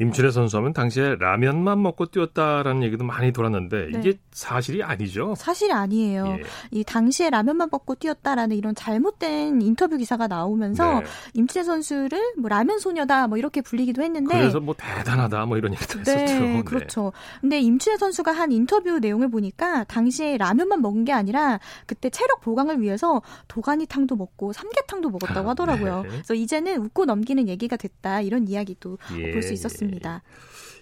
[0.00, 3.98] 임춘혜 선수하면 당시에 라면만 먹고 뛰었다라는 얘기도 많이 돌았는데 네.
[3.98, 5.34] 이게 사실이 아니죠?
[5.36, 6.26] 사실이 아니에요.
[6.26, 6.42] 예.
[6.72, 11.06] 이 당시에 라면만 먹고 뛰었다라는 이런 잘못된 인터뷰 기사가 나오면서 네.
[11.34, 16.02] 임춘혜 선수를 뭐 라면 소녀다 뭐 이렇게 불리기도 했는데 그래서 뭐 대단하다 뭐 이런 얘기도
[16.02, 16.40] 네, 했었죠.
[16.40, 17.12] 네, 그렇죠.
[17.40, 22.80] 근데 임춘혜 선수가 한 인터뷰 내용을 보니까 당시에 라면만 먹은 게 아니라 그때 체력 보강을
[22.80, 26.02] 위해서 도가니탕도 먹고 삼계탕도 먹었다고 아, 하더라고요.
[26.02, 26.08] 네.
[26.08, 29.83] 그래서 이제는 웃고 넘기는 얘기가 됐다 이런 이야기도 예, 볼수 있었습니다.
[29.84, 30.22] 있습니다.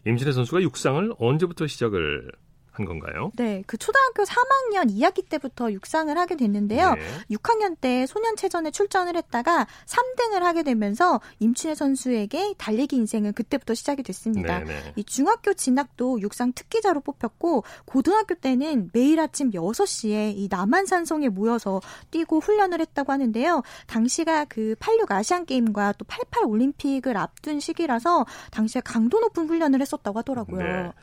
[0.06, 2.30] 임신혜 선수가 육상을 언제부터 시작을
[2.72, 3.30] 한 건가요?
[3.36, 6.94] 네, 그 초등학교 3학년 2학기 때부터 육상을 하게 됐는데요.
[6.94, 7.02] 네.
[7.30, 14.60] 6학년 때 소년체전에 출전을 했다가 3등을 하게 되면서 임춘혜 선수에게 달리기 인생은 그때부터 시작이 됐습니다.
[14.60, 14.92] 네, 네.
[14.96, 22.40] 이 중학교 진학도 육상 특기자로 뽑혔고 고등학교 때는 매일 아침 6시에 이 남한산성에 모여서 뛰고
[22.40, 23.62] 훈련을 했다고 하는데요.
[23.86, 30.20] 당시가 그 86 아시안 게임과 또 88 올림픽을 앞둔 시기라서 당시에 강도 높은 훈련을 했었다고
[30.20, 30.94] 하더라고요.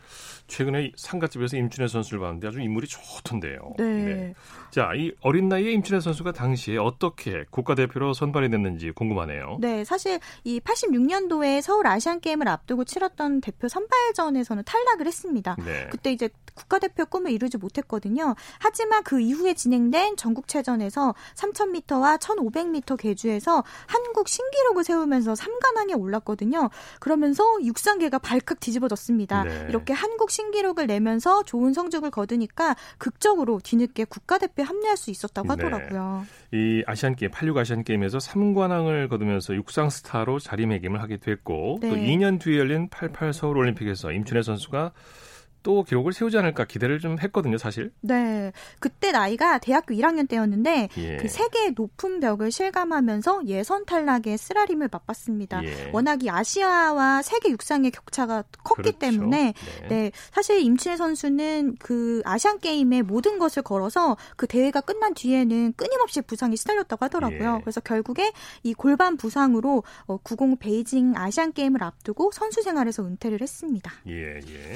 [0.50, 0.56] 네.
[0.56, 3.76] 최근에 상가집에서 임춘혜 선수를 봤는데 아주 인물이 좋던데요.
[3.78, 3.86] 네.
[3.86, 4.34] 네.
[4.72, 9.58] 자, 이 어린 나이에 임춘혜 선수가 당시에 어떻게 국가대표로 선발이 됐는지 궁금하네요.
[9.62, 15.56] 네, 사실 이 86년도에 서울 아시안 게임을 앞두고 치렀던 대표 선발전에서는 탈락을 했습니다.
[15.64, 15.88] 네.
[15.90, 18.36] 그때 이제 국가대표 꿈을 이루지 못했거든요.
[18.60, 26.70] 하지만 그 이후에 진행된 전국체전에서 3000m와 1500m 계주에서 한국 신기록을 세우면서 3관왕에 올랐거든요.
[27.00, 29.44] 그러면서 육상계가 발칵 뒤집어졌습니다.
[29.44, 29.66] 네.
[29.70, 35.64] 이렇게 한국 신기록을 내면서 좋은 성적을 거두니까 극적으로 뒤늦게 국가대표에 합류할 수 있었다고 네.
[35.64, 36.26] 하더라고요.
[36.52, 36.58] 네.
[36.58, 41.90] 이 아시안 게임 86 아시안 게임에서 3관왕을 거두면서 육상 스타로 자리매김을 하게 됐고 네.
[41.90, 44.92] 또 2년 뒤에 열린 88 서울 올림픽에서 임춘혜 선수가
[45.64, 47.92] 또 기록을 세우지 않을까 기대를 좀 했거든요, 사실.
[48.02, 48.52] 네.
[48.80, 51.18] 그때 나이가 대학교 1학년 때였는데 예.
[51.18, 55.64] 그 세계의 높은 벽을 실감하면서 예선 탈락에 쓰라림을 맛봤습니다.
[55.66, 55.90] 예.
[55.92, 59.00] 워낙 이 아시아와 세계 육상의 격차가 컸기 그렇죠.
[59.00, 59.88] 때문에 네.
[59.88, 60.12] 네.
[60.32, 66.56] 사실 임춘혜 선수는 그 아시안 게임의 모든 것을 걸어서 그 대회가 끝난 뒤에는 끊임없이 부상이
[66.56, 67.58] 시달렸다고 하더라고요.
[67.58, 67.62] 예.
[67.62, 68.32] 그래서 결국에
[68.64, 69.84] 이 골반 부상으로
[70.24, 73.92] 90 어, 베이징 아시안 게임을 앞두고 선수 생활에서 은퇴를 했습니다.
[74.08, 74.76] 예, 예.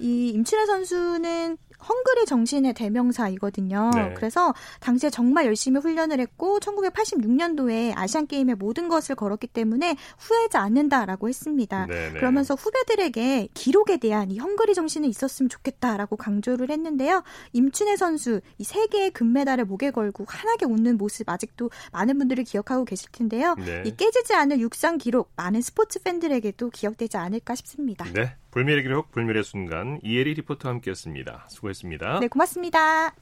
[0.00, 1.58] 이 임춘혜 선수는
[1.88, 3.90] 헝그리 정신의 대명사이거든요.
[3.94, 4.14] 네.
[4.14, 11.28] 그래서 당시에 정말 열심히 훈련을 했고 1986년도에 아시안 게임의 모든 것을 걸었기 때문에 후회하지 않는다라고
[11.28, 11.86] 했습니다.
[11.86, 12.12] 네네.
[12.12, 12.18] 네.
[12.18, 17.22] 그러면서 후배들에게 기록에 대한 이 헝그리 정신이 있었으면 좋겠다라고 강조를 했는데요.
[17.52, 23.10] 임춘혜 선수 이 세계의 금메달을 목에 걸고 환하게 웃는 모습 아직도 많은 분들이 기억하고 계실
[23.12, 23.54] 텐데요.
[23.58, 23.82] 네.
[23.86, 28.04] 이 깨지지 않을 육상 기록 많은 스포츠 팬들에게도 기억되지 않을까 싶습니다.
[28.12, 28.34] 네.
[28.50, 31.46] 불멸의 기록, 불멸의 순간 이혜리 리포터와 함께했습니다.
[31.48, 32.20] 수고했습니다.
[32.20, 33.14] 네, 고맙습니다.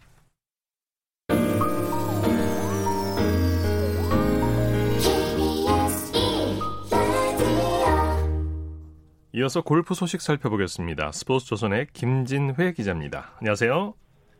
[9.34, 11.12] 이어서 골프 소식 살펴보겠습니다.
[11.12, 13.32] 스포츠조선의 김진회 기자입니다.
[13.38, 13.94] 안녕하세요.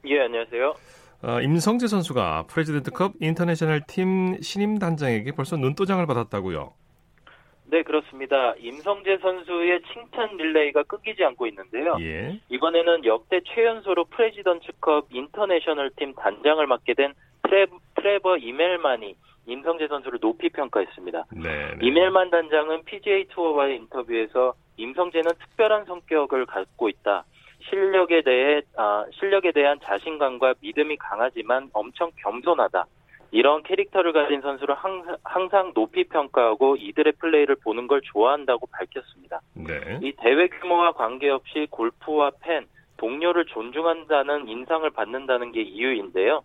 [0.07, 0.75] 예, 안녕하세요.
[1.23, 6.73] 어, 임성재 선수가 프레지던츠컵 인터내셔널 팀 신임 단장에게 벌써 눈도장을 받았다고요.
[7.69, 8.55] 네, 그렇습니다.
[8.59, 11.97] 임성재 선수의 칭찬 릴레이가 끊기지 않고 있는데요.
[12.01, 12.39] 예.
[12.49, 20.49] 이번에는 역대 최연소로 프레지던츠컵 인터내셔널 팀 단장을 맡게 된 트레, 트레버 이멜만이 임성재 선수를 높이
[20.49, 21.25] 평가했습니다.
[21.33, 21.87] 네, 네.
[21.87, 27.25] 이멜만 단장은 PGA 투어와의 인터뷰에서 임성재는 특별한 성격을 갖고 있다.
[27.69, 32.87] 실력에 대해 아, 실력에 대한 자신감과 믿음이 강하지만 엄청 겸손하다.
[33.37, 34.75] 이런 캐릭터를 가진 선수를
[35.23, 39.43] 항상 높이 평가하고 이들의 플레이를 보는 걸 좋아한다고 밝혔습니다.
[39.53, 40.01] 네.
[40.03, 42.65] 이 대회 규모와 관계없이 골프와 팬,
[42.97, 46.45] 동료를 존중한다는 인상을 받는다는 게 이유인데요.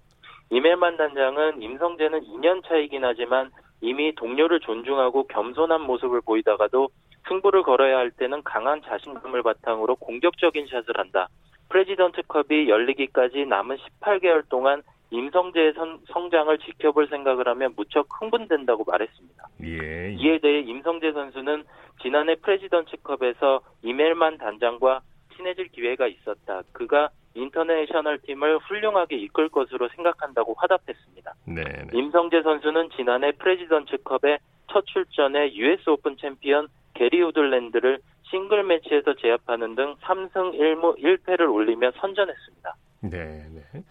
[0.49, 6.89] 이멜만 단장은 임성재는 2년 차이긴 하지만 이미 동료를 존중하고 겸손한 모습을 보이다가도
[7.29, 11.29] 승부를 걸어야 할 때는 강한 자신감을 바탕으로 공격적인 샷을 한다.
[11.69, 19.43] 프레지던츠컵이 열리기까지 남은 18개월 동안 임성재의 선, 성장을 지켜볼 생각을 하면 무척 흥분된다고 말했습니다.
[19.63, 20.13] 예.
[20.13, 21.65] 이에 대해 임성재 선수는
[22.01, 25.01] 지난해 프레지던츠컵에서 이멜만 단장과
[25.35, 26.61] 친해질 기회가 있었다.
[26.71, 31.33] 그가 인터내셔널 팀을 훌륭하게 이끌 것으로 생각한다고 화답했습니다.
[31.45, 31.87] 네, 네.
[31.93, 34.39] 임성재 선수는 지난해 프레지던츠컵의
[34.71, 41.91] 첫 출전에 US 오픈 챔피언 게리 우들랜드를 싱글 매치에서 제압하는 등 3승 1무 1패를 올리며
[41.99, 42.75] 선전했습니다.
[43.03, 43.83] 네, 네.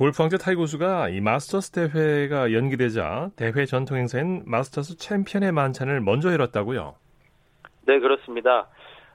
[0.00, 6.32] 골프 황제 타이거 우즈가 이 마스터스 대회가 연기되자 대회 전통 행사인 마스터스 챔피언의 만찬을 먼저
[6.32, 6.94] 열었다고요?
[7.86, 8.66] 네, 그렇습니다.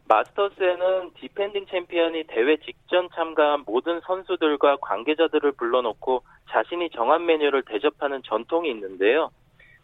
[0.08, 6.22] 마스터스에는 디펜딩 챔피언이 대회 직전 참가한 모든 선수들과 관계자들을 불러놓고
[6.52, 9.32] 자신이 정한 메뉴를 대접하는 전통이 있는데요.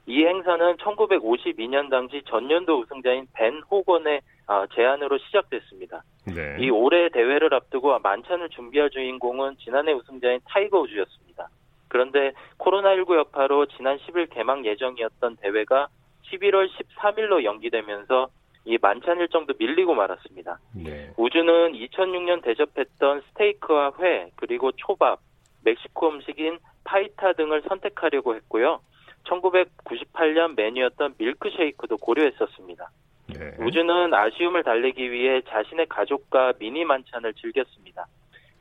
[0.06, 4.31] 이 행사는 1952년 당시 전년도 우승자인 벤 호건의 아,
[4.76, 6.04] 제안으로 시작됐습니다.
[6.26, 6.58] 네.
[6.60, 11.50] 이 올해 대회를 앞두고 만찬을 준비할 주인공은 지난해 우승자인 타이거 우즈였습니다.
[11.88, 15.88] 그런데 코로나19 여파로 지난 10일 개막 예정이었던 대회가
[16.32, 18.30] 11월 13일로 연기되면서
[18.66, 20.60] 이 만찬 일정도 밀리고 말았습니다.
[20.76, 21.12] 네.
[21.18, 25.20] 우즈는 2006년 대접했던 스테이크와 회 그리고 초밥,
[25.64, 28.80] 멕시코 음식인 파히타 등을 선택하려고 했고요.
[29.26, 32.90] 1998년 메뉴였던 밀크쉐이크도 고려했었습니다.
[33.28, 33.56] 네.
[33.60, 38.08] 우즈는 아쉬움을 달래기 위해 자신의 가족과 미니 만찬을 즐겼습니다.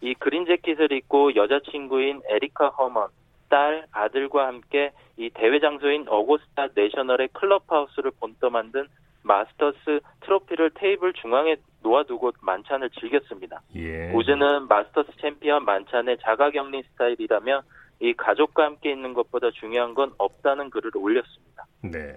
[0.00, 3.08] 이 그린 재킷을 입고 여자친구인 에리카 허먼,
[3.48, 8.86] 딸, 아들과 함께 이 대회 장소인 오거스타 내셔널의 클럽하우스를 본떠 만든
[9.22, 13.60] 마스터스 트로피를 테이블 중앙에 놓아두고 만찬을 즐겼습니다.
[13.76, 14.12] 예.
[14.12, 17.62] 우즈는 마스터스 챔피언 만찬의 자가격리 스타일이라며
[18.00, 21.66] 이 가족과 함께 있는 것보다 중요한 건 없다는 글을 올렸습니다.
[21.82, 22.16] 네.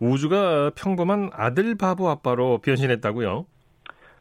[0.00, 3.46] 우주가 평범한 아들 바보 아빠로 변신했다고요?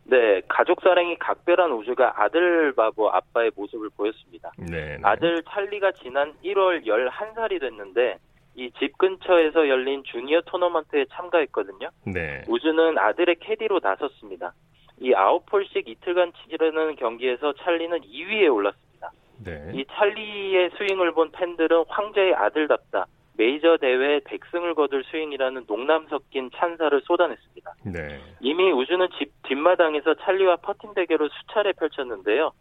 [0.06, 4.52] 네, 가족 사랑이 각별한 우주가 아들 바보 아빠의 모습을 보였습니다.
[4.58, 4.98] 네, 네.
[5.04, 8.18] 아들 찰리가 지난 1월 11살이 됐는데
[8.56, 11.90] 이 집 근처에서 열린 주니어 토너먼트에 참가했거든요.
[12.06, 12.44] 네.
[12.48, 14.54] 우주는 아들의 캐디로 나섰습니다.
[15.00, 19.12] 이 아웃폴씩 이틀간 치르는 경기에서 찰리는 2위에 올랐습니다.
[19.46, 19.72] 네.
[19.76, 23.06] 이 찰리의 스윙을 본 팬들은 황제의 아들답다.
[23.38, 27.74] 메이저 대회 100승을 거둘 스윙이라는 농담 섞인 찬사를 쏟아냈습니다.
[27.86, 28.20] 네.
[28.42, 32.52] 이미 우즈는 집 뒷마당에서 찰리와 퍼팅 대결을 수차례 펼쳤는데요.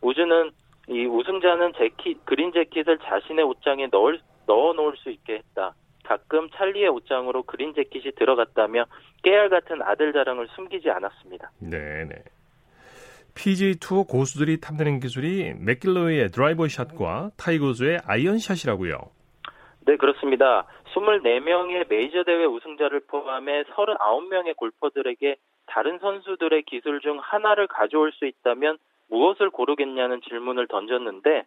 [0.00, 0.50] 우즈는
[0.88, 5.74] 이 우승자는 재킷, 그린 재킷을 자신의 옷장에 넣을, 넣어 놓을 수 있게 했다.
[6.04, 8.86] 가끔 찰리의 옷장으로 그린 재킷이 들어갔다며
[9.22, 11.50] 깨알 같은 아들 자랑을 숨기지 않았습니다.
[11.60, 12.16] 네, 네.
[13.34, 18.98] PGA 투어 고수들이 탐내는 기술이 매킬로이의 드라이버 샷과 타이거 우즈의 아이언 샷이라고요.
[19.86, 20.66] 네, 그렇습니다.
[20.94, 28.78] 24명의 메이저 대회 우승자를 포함해 39명의 골퍼들에게 다른 선수들의 기술 중 하나를 가져올 수 있다면
[29.08, 31.44] 무엇을 고르겠냐는 질문을 던졌는데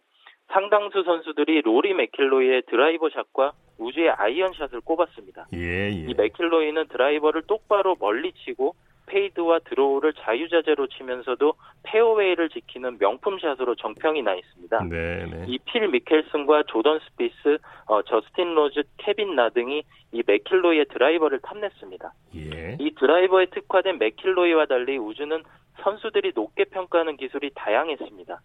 [0.52, 5.48] 상당수 선수들이 로리 매킬로이의 드라이버 샷과 우즈의 아이언 샷을 꼽았습니다.
[5.54, 5.90] 예, 예.
[5.90, 8.74] 이 매킬로이는 드라이버를 똑바로 멀리 치고
[9.06, 11.54] 페이드와 드로우를 자유자재로 치면서도
[11.84, 14.84] 페어웨이를 지키는 명품샷으로 정평이 나 있습니다.
[14.84, 15.44] 네, 네.
[15.48, 19.82] 이 필 미켈슨과 조던 스피스, 어, 저스틴 로즈, 케빈 나 등이
[20.12, 22.12] 이 맥킬로이의 드라이버를 탐냈습니다.
[22.36, 22.76] 예.
[22.80, 25.42] 이 드라이버에 특화된 맥킬로이와 달리 우즈는
[25.82, 28.40] 선수들이 높게 평가하는 기술이 다양했습니다.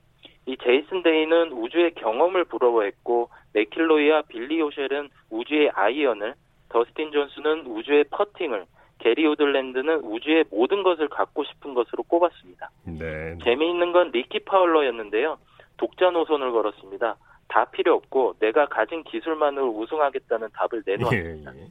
[0.47, 6.33] 이 제이슨 데이는 우즈의 경험을 부러워했고 맥킬로이와 빌리 호셸은 우즈의 아이언을
[6.69, 8.65] 더스틴 존슨은 우즈의 퍼팅을
[9.01, 12.69] 게리 우들랜드는 우즈의 모든 것을 갖고 싶은 것으로 꼽았습니다.
[12.85, 13.37] 네.
[13.43, 15.37] 재미있는 건 리키 파울러였는데요.
[15.77, 17.15] 독자 노선을 걸었습니다.
[17.47, 21.55] 다 필요 없고 내가 가진 기술만으로 우승하겠다는 답을 내놓았습니다.
[21.55, 21.67] 예, 예.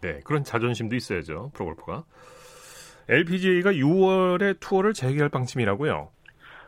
[0.00, 1.50] 네, 그런 자존심도 있어야죠.
[1.54, 2.04] 프로골프가.
[3.08, 6.08] LPGA가 6월에 투어를 재개할 방침이라고요.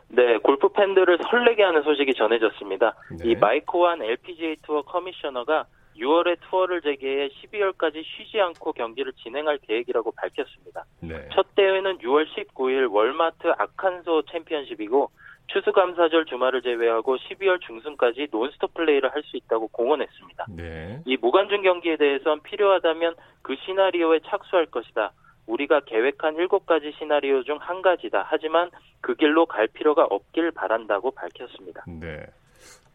[0.09, 2.93] 네, 골프 팬들을 설레게 하는 소식이 전해졌습니다.
[3.17, 3.29] 네.
[3.29, 5.65] 이 마이크 완 LPGA 투어 커미셔너가
[5.97, 10.85] 6월에 투어를 재개해 12월까지 쉬지 않고 경기를 진행할 계획이라고 밝혔습니다.
[11.01, 11.29] 네.
[11.33, 15.09] 첫 대회는 6월 19일 월마트 아칸소 챔피언십이고
[15.47, 20.45] 추수감사절 주말을 제외하고 12월 중순까지 논스톱 플레이를 할 수 있다고 공언했습니다.
[20.49, 21.01] 네.
[21.05, 25.11] 이 무관중 경기에 대해선 필요하다면 그 시나리오에 착수할 것이다.
[25.47, 28.25] 우리가 계획한 7가지 시나리오 중 한 가지다.
[28.27, 28.69] 하지만
[29.01, 31.83] 그 길로 갈 필요가 없길 바란다고 밝혔습니다.
[31.87, 32.25] 네.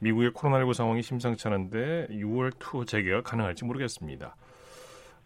[0.01, 4.35] 미국의 코로나19 상황이 심상치 않은데 6월 투어 재개가 가능할지 모르겠습니다.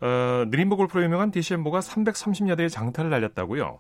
[0.00, 3.78] 어, 느림보 골프로 유명한 디섐보가 330야드의 장타를 날렸다고요?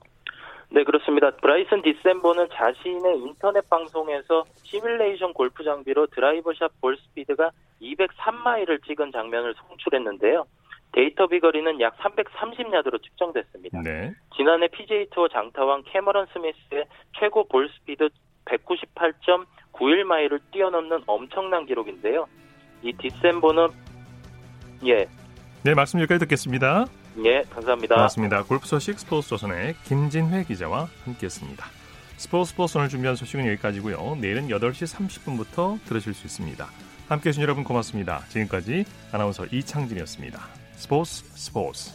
[0.70, 1.30] 네, 그렇습니다.
[1.30, 7.50] 브라이슨 디섐보는 자신의 인터넷 방송에서 시뮬레이션 골프 장비로 드라이버샷 볼 스피드가
[7.82, 10.46] 203마일을 찍은 장면을 송출했는데요.
[10.92, 13.82] 데이터 비거리는 약 330야드로 측정됐습니다.
[13.82, 14.12] 네.
[14.36, 16.86] 지난해 PGA 투어 장타왕 캐머런 스미스의
[17.18, 18.08] 최고 볼 스피드
[19.74, 22.26] 198.91마일을 뛰어넘는 엄청난 기록인데요.
[22.82, 23.68] 이 디셈버는
[24.86, 25.06] 예.
[25.62, 26.86] 네, 말씀 여기까지 듣겠습니다.
[27.24, 27.94] 예, 감사합니다.
[27.94, 28.42] 고맙습니다.
[28.44, 31.64] 골프 소식 스포츠 조선의 김진회 기자와 함께했습니다.
[32.16, 34.16] 스포츠 스포츠 오늘 준비한 소식은 여기까지고요.
[34.20, 36.66] 내일은 8시 30분부터 들으실 수 있습니다.
[37.08, 38.20] 함께해 주신 여러분 고맙습니다.
[38.28, 40.40] 지금까지 아나운서 이창진이었습니다.
[40.76, 41.92] 스포츠 스포츠